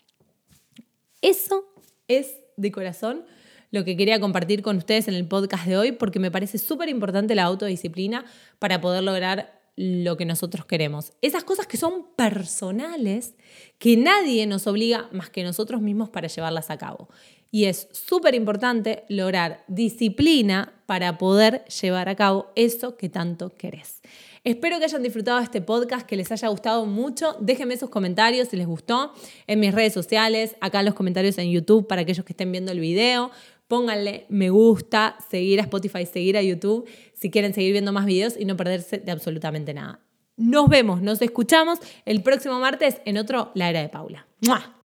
Eso 1.20 1.66
es 2.08 2.38
de 2.56 2.72
corazón 2.72 3.26
lo 3.70 3.84
que 3.84 3.94
quería 3.94 4.20
compartir 4.20 4.62
con 4.62 4.78
ustedes 4.78 5.06
en 5.08 5.14
el 5.14 5.26
podcast 5.28 5.66
de 5.66 5.76
hoy 5.76 5.92
porque 5.92 6.18
me 6.18 6.30
parece 6.30 6.56
súper 6.56 6.88
importante 6.88 7.34
la 7.34 7.42
autodisciplina 7.42 8.24
para 8.58 8.80
poder 8.80 9.02
lograr 9.02 9.61
lo 9.76 10.16
que 10.16 10.24
nosotros 10.24 10.64
queremos. 10.66 11.12
Esas 11.22 11.44
cosas 11.44 11.66
que 11.66 11.76
son 11.76 12.06
personales, 12.16 13.34
que 13.78 13.96
nadie 13.96 14.46
nos 14.46 14.66
obliga 14.66 15.08
más 15.12 15.30
que 15.30 15.42
nosotros 15.42 15.80
mismos 15.80 16.10
para 16.10 16.28
llevarlas 16.28 16.70
a 16.70 16.78
cabo. 16.78 17.08
Y 17.50 17.66
es 17.66 17.88
súper 17.92 18.34
importante 18.34 19.04
lograr 19.08 19.62
disciplina 19.68 20.72
para 20.86 21.18
poder 21.18 21.64
llevar 21.66 22.08
a 22.08 22.16
cabo 22.16 22.50
eso 22.56 22.96
que 22.96 23.10
tanto 23.10 23.50
querés. 23.50 24.00
Espero 24.44 24.78
que 24.78 24.86
hayan 24.86 25.02
disfrutado 25.02 25.38
este 25.38 25.60
podcast, 25.60 26.06
que 26.06 26.16
les 26.16 26.32
haya 26.32 26.48
gustado 26.48 26.86
mucho. 26.86 27.36
Déjenme 27.40 27.76
sus 27.76 27.90
comentarios 27.90 28.48
si 28.48 28.56
les 28.56 28.66
gustó 28.66 29.12
en 29.46 29.60
mis 29.60 29.72
redes 29.72 29.92
sociales, 29.92 30.56
acá 30.60 30.80
en 30.80 30.86
los 30.86 30.94
comentarios 30.94 31.38
en 31.38 31.50
YouTube 31.50 31.86
para 31.86 32.02
aquellos 32.02 32.24
que 32.24 32.32
estén 32.32 32.50
viendo 32.50 32.72
el 32.72 32.80
video 32.80 33.30
pónganle 33.72 34.26
me 34.28 34.50
gusta, 34.50 35.16
seguir 35.30 35.58
a 35.58 35.62
Spotify, 35.62 36.04
seguir 36.04 36.36
a 36.36 36.42
YouTube 36.42 36.86
si 37.14 37.30
quieren 37.30 37.54
seguir 37.54 37.72
viendo 37.72 37.90
más 37.90 38.04
videos 38.04 38.36
y 38.38 38.44
no 38.44 38.54
perderse 38.54 38.98
de 38.98 39.10
absolutamente 39.10 39.72
nada. 39.72 40.00
Nos 40.36 40.68
vemos, 40.68 41.00
nos 41.00 41.22
escuchamos 41.22 41.78
el 42.04 42.22
próximo 42.22 42.60
martes 42.60 43.00
en 43.06 43.16
otro 43.16 43.50
La 43.54 43.70
Era 43.70 43.80
de 43.80 43.88
Paula. 43.88 44.26
¡Mua! 44.46 44.81